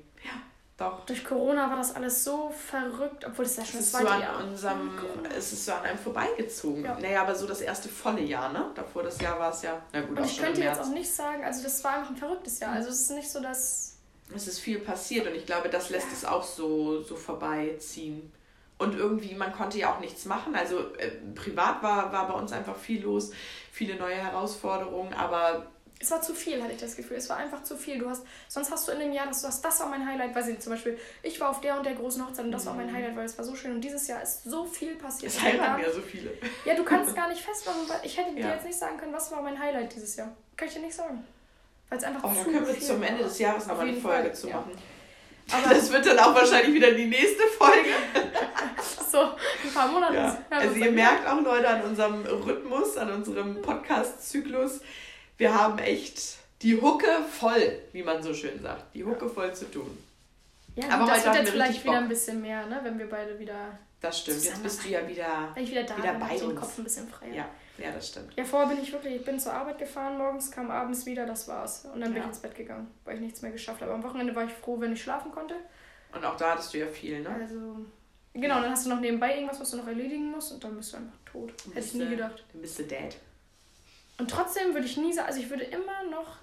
[0.82, 1.06] Ja, doch.
[1.06, 4.22] Durch Corona war das alles so verrückt, obwohl es ja schon das so zweite an
[4.22, 4.44] Jahr.
[4.44, 4.92] unserem,
[5.38, 6.84] es ist so an einem vorbeigezogen.
[6.84, 6.98] Ja.
[7.00, 8.72] Naja, aber so das erste volle Jahr, ne?
[8.76, 11.44] Davor das Jahr war es ja, na gut, Und ich könnte jetzt auch nicht sagen,
[11.44, 12.74] also das war einfach ein verrücktes Jahr.
[12.74, 13.98] Also es ist nicht so, dass.
[14.34, 18.32] Es ist viel passiert und ich glaube, das lässt es auch so, so vorbeiziehen.
[18.78, 20.56] Und irgendwie, man konnte ja auch nichts machen.
[20.56, 23.32] Also äh, privat war, war bei uns einfach viel los,
[23.72, 25.68] viele neue Herausforderungen, aber
[26.02, 27.18] Es war zu viel, hatte ich das Gefühl.
[27.18, 28.00] Es war einfach zu viel.
[28.00, 30.34] Du hast, sonst hast du in dem Jahr, dass du hast, das war mein Highlight,
[30.36, 32.66] weiß ich nicht, zum Beispiel, ich war auf der und der großen Hochzeit und das
[32.66, 33.72] war mein Highlight, weil es war so schön.
[33.72, 35.32] Und dieses Jahr ist so viel passiert.
[35.32, 36.32] es heiraten ja so viele.
[36.66, 38.54] Ja, du kannst gar nicht festmachen, weil ich hätte dir Ja.
[38.56, 40.36] jetzt nicht sagen können, was war mein Highlight dieses Jahr.
[40.58, 41.24] Kann ich dir nicht sagen.
[41.90, 44.24] Weil es einfach Oh, zu können wir viel zum Ende des Jahres nochmal eine Folge
[44.24, 44.56] Fall, zu ja.
[44.56, 44.72] machen.
[45.52, 47.90] Aber Das wird dann auch wahrscheinlich wieder die nächste Folge.
[49.12, 50.16] so, ein paar Monate.
[50.16, 50.38] Ja.
[50.50, 54.80] Also ihr merkt auch, Leute, an unserem Rhythmus, an unserem Podcast-Zyklus,
[55.42, 58.94] wir haben echt die Hucke voll, wie man so schön sagt.
[58.96, 59.98] Die Hucke voll zu tun.
[60.76, 62.80] Ja, Aber das wird jetzt vielleicht wieder ein bisschen mehr, ne?
[62.84, 64.44] wenn wir beide wieder, Das stimmt.
[64.44, 65.50] Jetzt bist du ja wieder.
[65.54, 66.60] wenn ich wieder da Wieder bin, bei ich den uns.
[66.60, 67.34] Kopf ein bisschen freier.
[67.34, 67.46] Ja,
[67.78, 68.34] ja, das stimmt.
[68.38, 71.48] Ja, vorher bin ich wirklich, ich bin zur Arbeit gefahren morgens, kam abends wieder, das
[71.48, 71.86] war's.
[71.94, 72.24] Und dann bin Ja.
[72.24, 73.92] ich ins Bett gegangen, weil ich nichts mehr geschafft habe.
[73.94, 75.56] Am Wochenende war ich froh, wenn ich schlafen konnte.
[76.14, 77.30] Und auch da hattest du ja viel, ne?
[77.42, 77.78] Also,
[78.34, 80.94] genau, dann hast du noch nebenbei irgendwas, was du noch erledigen musst und dann bist
[80.94, 81.54] du einfach tot.
[81.74, 82.44] Hätte ich nie gedacht.
[82.54, 83.18] Dann bist du dead.
[84.22, 86.38] Und trotzdem würde ich nie sagen, also ich würde immer noch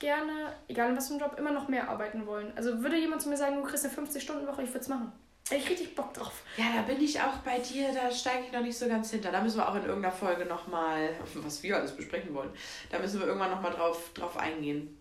[0.00, 2.52] gerne, egal in was für einem Job, immer noch mehr arbeiten wollen.
[2.56, 5.12] Also würde jemand zu mir sagen, du kriegst eine 50-Stunden-Woche, ich würde es machen.
[5.48, 6.32] Hätte ich richtig Bock drauf.
[6.56, 9.30] Ja, da bin ich auch bei dir, da steige ich noch nicht so ganz hinter.
[9.30, 12.50] Da müssen wir auch in irgendeiner Folge nochmal, was wir alles besprechen wollen,
[12.90, 14.98] da müssen wir irgendwann nochmal drauf, drauf eingehen.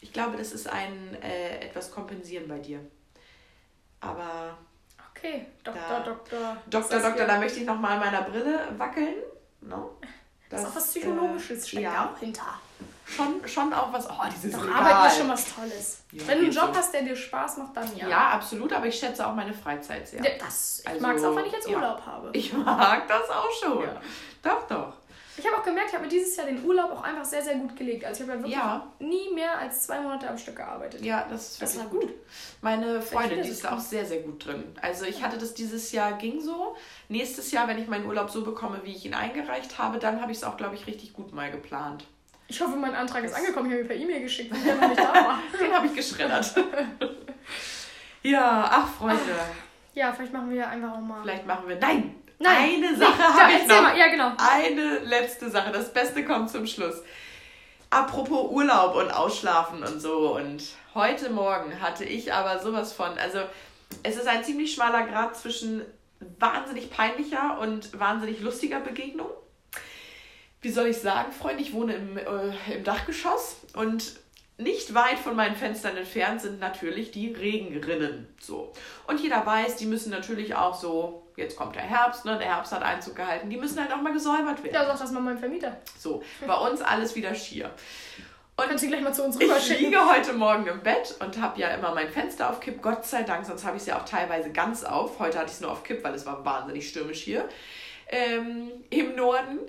[0.00, 2.80] Ich glaube, das ist ein äh, etwas kompensieren bei dir.
[4.00, 4.58] Aber
[5.14, 6.56] Okay, Doktor, Da- Doktor.
[6.70, 7.00] Doktor.
[7.00, 9.14] Doktor, da möchte ich nochmal meiner Brille wackeln.
[9.60, 9.96] No?
[10.50, 12.42] Das ist auch was Psychologisches, äh, steckt ja, auch hinter.
[13.06, 14.06] schon, schon auch was.
[14.10, 14.82] Oh, dieses Doch, Regal.
[14.82, 16.02] Arbeit ist schon was Tolles.
[16.12, 16.78] Ja, Wenn du einen Job so.
[16.78, 18.08] hast, der dir Spaß macht, dann ja.
[18.08, 18.28] Ja.
[18.30, 20.22] absolut, aber ich schätze auch meine Freizeit sehr.
[20.22, 21.68] Ja, das, ich Also, mag es auch, wenn ich jetzt.
[21.68, 22.30] Urlaub habe.
[22.32, 23.84] Ich mag das auch schon.
[24.42, 24.92] Doch, doch.
[25.40, 27.54] Ich habe auch gemerkt, ich habe mir dieses Jahr den Urlaub auch einfach sehr, sehr
[27.54, 28.04] gut gelegt.
[28.04, 28.86] Also ich habe ja wirklich Ja.
[28.98, 31.02] nie mehr als zwei Monate am Stück gearbeitet.
[31.02, 32.14] Ja, das ist Das wirklich war gut.
[32.60, 34.64] Meine Freundin, die ist da auch sehr, sehr gut drin.
[34.82, 36.76] Also ich hatte das dieses Jahr, ging so.
[37.08, 40.30] Nächstes Jahr, wenn ich meinen Urlaub so bekomme, wie ich ihn eingereicht habe, dann habe
[40.32, 42.04] ich es auch, glaube ich, richtig gut mal geplant.
[42.48, 43.66] Ich hoffe, mein Antrag ist angekommen.
[43.70, 45.38] Ich habe ihn per E-Mail geschickt, weil der noch nicht da war.
[45.60, 46.54] Den habe ich geschreddert.
[48.22, 49.20] ja, ach Freunde,
[49.94, 51.22] Ja, vielleicht machen wir ja einfach auch mal.
[51.22, 51.76] vielleicht machen wir...
[51.76, 52.16] Nein!
[52.42, 53.82] Nein, Eine nee, Sache ja, habe ich noch.
[53.82, 53.98] mal.
[53.98, 54.32] Ja, genau.
[54.38, 55.70] Eine letzte Sache.
[55.72, 56.96] Das Beste kommt zum Schluss.
[57.90, 60.36] apropos Urlaub und Ausschlafen und so.
[60.36, 60.62] Und
[60.94, 63.40] heute Morgen hatte ich aber sowas von, also
[64.02, 65.82] es ist ein ziemlich schmaler Grad zwischen
[66.38, 69.28] wahnsinnig peinlicher und wahnsinnig lustiger Begegnung.
[70.62, 74.19] Wie soll ich sagen, Freunde, ich wohne im, äh, im Dachgeschoss und
[74.62, 78.28] nicht weit von meinen Fenstern entfernt sind natürlich die Regenrinnen.
[78.40, 78.72] So.
[79.06, 82.38] Und jeder weiß, die müssen natürlich auch so, jetzt kommt der Herbst, ne?
[82.38, 84.74] Der Herbst hat Einzug gehalten, die müssen halt auch mal gesäubert werden.
[84.74, 85.76] Ja, sag das mal meinem Vermieter.
[85.98, 87.70] So, bei uns alles wieder schier.
[88.56, 91.58] Und Kannst du gleich mal zu uns ich liege heute Morgen im Bett und habe
[91.58, 94.04] ja immer mein Fenster auf Kipp, Gott sei Dank, sonst habe ich es ja auch
[94.04, 95.18] teilweise ganz auf.
[95.18, 97.48] Heute hatte ich es nur auf Kipp, weil es war wahnsinnig stürmisch hier
[98.10, 99.60] ähm, im Norden.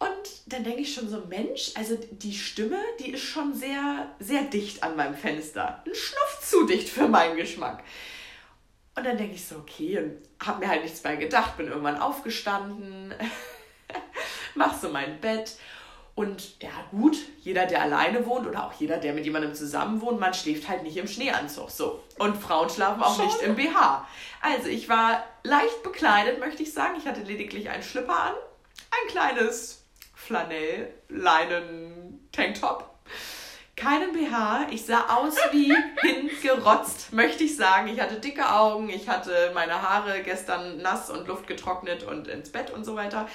[0.00, 4.42] Und dann denke ich schon so, Mensch, also die Stimme, die ist schon sehr, sehr
[4.44, 5.82] dicht an meinem Fenster.
[5.86, 7.84] Ein Schnuff zu dicht für meinen Geschmack.
[8.96, 12.00] Und dann denke ich so, okay, und habe mir halt nichts mehr gedacht, bin irgendwann
[12.00, 13.14] aufgestanden,
[14.54, 15.56] mach so mein Bett.
[16.14, 20.18] Und ja, gut, jeder, der alleine wohnt oder auch jeder, der mit jemandem zusammen wohnt,
[20.18, 21.70] man schläft halt nicht im Schneeanzug.
[21.70, 22.02] So.
[22.18, 23.26] Und Frauen schlafen auch Schon?
[23.26, 24.06] nicht im BH.
[24.40, 26.96] Also, ich war leicht bekleidet, möchte ich sagen.
[26.98, 28.34] Ich hatte lediglich einen Schlipper an,
[28.90, 29.79] ein kleines
[30.30, 32.88] Flanell-Leinen-Tanktop.
[33.74, 34.68] Keinen BH.
[34.70, 37.88] Ich sah aus wie hingerotzt, möchte ich sagen.
[37.88, 42.70] Ich hatte dicke Augen, ich hatte meine Haare gestern nass und luftgetrocknet und ins Bett
[42.70, 43.28] und so weiter.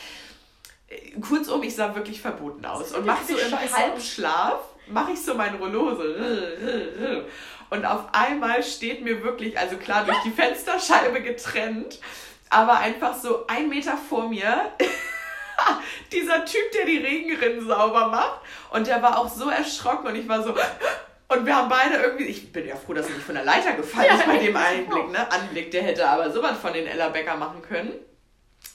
[1.19, 2.93] Kurzum, ich sah wirklich verboten aus.
[2.93, 6.03] Und mach so im Halbschlaf, mache ich so mein Rollo so.
[7.71, 11.99] Und auf einmal steht mir wirklich, also klar, durch die Fensterscheibe getrennt,
[12.49, 14.71] aber einfach so ein Meter vor mir
[16.11, 18.41] dieser Typ, der die Regenrinnen sauber macht.
[18.71, 20.55] Und der war auch so erschrocken und ich war so.
[21.27, 23.73] Und wir haben beide irgendwie, ich bin ja froh, dass er nicht von der Leiter
[23.73, 25.31] gefallen ist bei dem Einblick, ne?
[25.31, 27.93] Anblick, der hätte aber sowas von den Ella Becker machen können.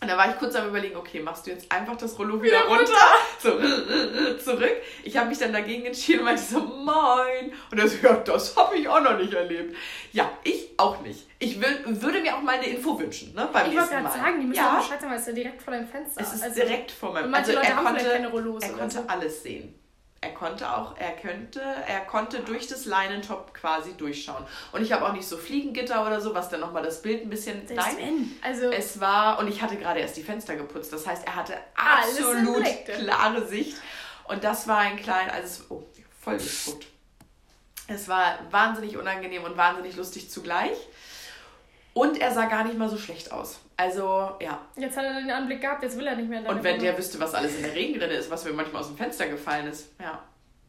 [0.00, 2.58] Und da war ich kurz am überlegen, okay, machst du jetzt einfach das Rollo wieder,
[2.58, 2.92] wieder runter?
[2.92, 2.98] runter?
[3.38, 3.60] So.
[3.60, 3.69] Ich
[5.20, 7.52] habe mich dann dagegen entschieden und meinte so, moin.
[7.70, 9.76] Und er so, ja, das habe ich auch noch nicht erlebt.
[10.12, 11.26] Ja, ich auch nicht.
[11.38, 14.40] Ich will, würde mir auch mal eine Info wünschen, ne, beim Ich wollte gerade sagen,
[14.40, 14.76] die müssen ja.
[14.76, 16.20] Bescheid sagen, weil es ist ja direkt vor deinem Fenster.
[16.20, 17.58] Es ist also, direkt vor meinem Fenster.
[17.58, 19.04] Also er konnte, er konnte so.
[19.06, 19.80] alles sehen
[20.22, 24.44] er konnte auch, er könnte, er konnte durch das Leinentop quasi durchschauen.
[24.72, 27.30] Und ich habe auch nicht so Fliegengitter oder so, was dann nochmal das Bild ein
[27.30, 27.66] bisschen.
[27.66, 28.36] Selbst nein, wenn.
[28.42, 30.92] Also es war, und ich hatte gerade erst die Fenster geputzt.
[30.92, 33.78] Das heißt, er hatte absolut klare Sicht.
[34.30, 35.82] Und das war ein klein, also es, oh,
[36.20, 36.86] voll gespuckt.
[37.88, 40.76] Es war wahnsinnig unangenehm und wahnsinnig lustig zugleich.
[41.94, 43.58] Und er sah gar nicht mal so schlecht aus.
[43.76, 44.64] Also, ja.
[44.76, 46.48] Jetzt hat er den Anblick gehabt, jetzt will er nicht mehr.
[46.48, 48.96] Und wenn der wüsste, was alles in der Regenrinne ist, was mir manchmal aus dem
[48.96, 49.88] Fenster gefallen ist.
[49.98, 50.22] Ja.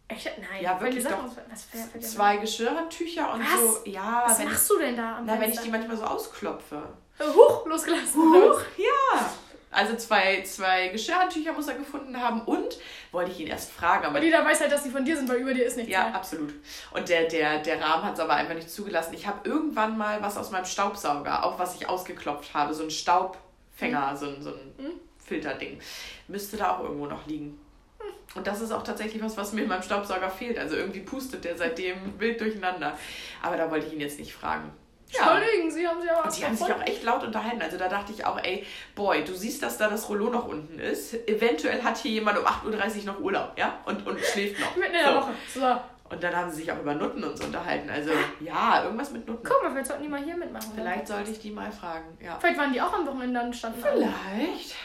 [0.07, 0.25] Echt?
[0.39, 0.63] Nein.
[0.63, 1.23] Ja, wirklich doch.
[1.51, 3.75] Was für, für zwei Geschirrtücher und was?
[3.75, 3.89] so.
[3.91, 4.23] Ja.
[4.25, 5.41] Was machst du denn da am Na, Fenster?
[5.41, 6.81] wenn ich die manchmal so ausklopfe.
[7.19, 8.21] Huch, losgelassen.
[8.23, 9.29] Huch, ja.
[9.71, 12.77] Also zwei, zwei Geschirrtücher muss er gefunden haben und
[13.11, 14.05] wollte ich ihn erst fragen.
[14.05, 15.91] Aber und jeder weiß halt, dass die von dir sind, weil über dir ist nichts
[15.91, 16.15] Ja, mehr.
[16.15, 16.53] absolut.
[16.91, 19.13] Und der, der, der Rahmen hat es aber einfach nicht zugelassen.
[19.13, 22.91] Ich habe irgendwann mal was aus meinem Staubsauger, auch was ich ausgeklopft habe, so ein
[22.91, 24.17] Staubfänger, mhm.
[24.17, 24.91] so ein, so ein mhm.
[25.25, 25.79] Filterding.
[26.27, 27.57] Müsste da auch irgendwo noch liegen.
[27.99, 28.13] Hm.
[28.35, 30.59] Und das ist auch tatsächlich was, was mir in meinem Staubsauger fehlt.
[30.59, 32.97] Also irgendwie pustet der seitdem wild durcheinander.
[33.41, 34.71] Aber da wollte ich ihn jetzt nicht fragen.
[35.11, 35.35] Ja.
[35.35, 37.61] Entschuldigen Sie, haben Sie aber Die haben sich auch echt laut unterhalten.
[37.61, 40.79] Also da dachte ich auch, ey, boy, du siehst, dass da das Rollo noch unten
[40.79, 41.13] ist.
[41.27, 43.79] Eventuell hat hier jemand um 8.30 Uhr noch Urlaub, ja?
[43.85, 44.75] Und, und schläft noch.
[44.75, 45.31] Mitten in der Woche.
[45.53, 45.77] So.
[46.11, 47.89] Und dann haben sie sich auch über Nutten und so unterhalten.
[47.89, 49.47] Also ja, irgendwas mit Nutten.
[49.47, 50.71] Guck mal, vielleicht sollten die mal hier mitmachen.
[50.75, 52.37] Vielleicht sollte ich die mal fragen, ja.
[52.39, 53.81] Vielleicht waren die auch am Wochenende dann standen.
[53.81, 54.75] Vielleicht.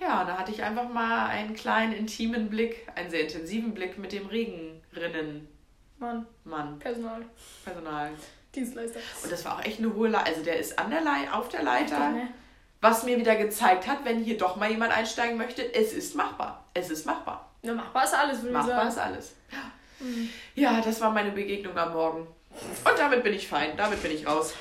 [0.00, 4.12] Ja, da hatte ich einfach mal einen kleinen intimen Blick, einen sehr intensiven Blick mit
[4.12, 5.48] dem Regenrinnen.
[5.98, 6.26] Mann.
[6.44, 6.78] Mann.
[6.78, 7.26] Personal.
[7.62, 8.12] Personal.
[8.54, 9.00] Dienstleister.
[9.22, 10.26] Und das war auch echt eine hohe Leiter.
[10.26, 12.10] Also der ist an der Le auf der Leiter.
[12.10, 12.28] Ne?
[12.80, 16.64] Was mir wieder gezeigt hat, wenn hier doch mal jemand einsteigen möchte, es ist machbar.
[16.74, 17.50] Es ist machbar.
[17.62, 18.68] Ja, machbar ist alles, würde ich sagen.
[18.68, 19.32] Machbar ist alles.
[19.52, 20.06] Ja.
[20.06, 20.30] Mhm.
[20.54, 22.20] ja, das war meine Begegnung am Morgen.
[22.20, 23.76] Und damit bin ich fein.
[23.76, 24.54] Damit bin ich raus.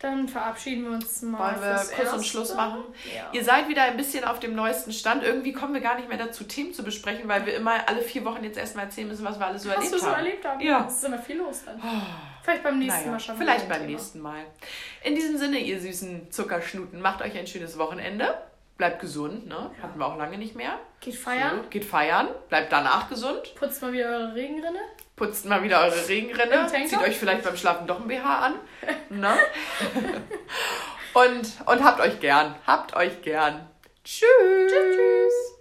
[0.00, 1.38] Dann verabschieden wir uns mal.
[1.38, 2.16] Wollen wir kurz erste?
[2.16, 2.84] und Schluss machen?
[3.14, 3.28] Ja.
[3.32, 5.22] Ihr seid wieder ein bisschen auf dem neuesten Stand.
[5.22, 8.24] Irgendwie kommen wir gar nicht mehr dazu, Themen zu besprechen, weil wir immer alle vier
[8.24, 10.00] Wochen jetzt erstmal erzählen müssen, was wir alles so was erlebt haben.
[10.00, 10.60] Was wir so erlebt haben.
[10.60, 10.86] Ja.
[10.88, 11.76] Es ist immer viel los dann.
[11.76, 12.02] Oh.
[12.42, 13.36] Vielleicht beim nächsten naja, Mal schon.
[13.36, 13.90] Vielleicht beim Thema.
[13.90, 14.40] nächsten Mal.
[15.04, 18.38] In diesem Sinne, ihr süßen Zuckerschnuten, macht euch ein schönes Wochenende.
[18.78, 19.70] Bleibt gesund, ne?
[19.76, 19.82] Ja.
[19.82, 20.78] Hatten wir auch lange nicht mehr.
[21.00, 21.60] Geht feiern.
[21.62, 22.28] So, geht feiern.
[22.48, 23.54] Bleibt danach gesund.
[23.54, 24.80] Putzt mal wieder eure Regenrinne.
[25.20, 26.66] Putzt mal wieder eure Regenrinne.
[26.66, 28.54] Zieht euch vielleicht beim Schlafen doch ein BH an.
[29.10, 29.36] ne?
[31.12, 32.54] und, und habt euch gern.
[32.66, 33.68] Habt euch gern.
[34.02, 34.24] Tschüss.
[34.66, 34.96] Tschüss.
[34.96, 35.59] tschüss.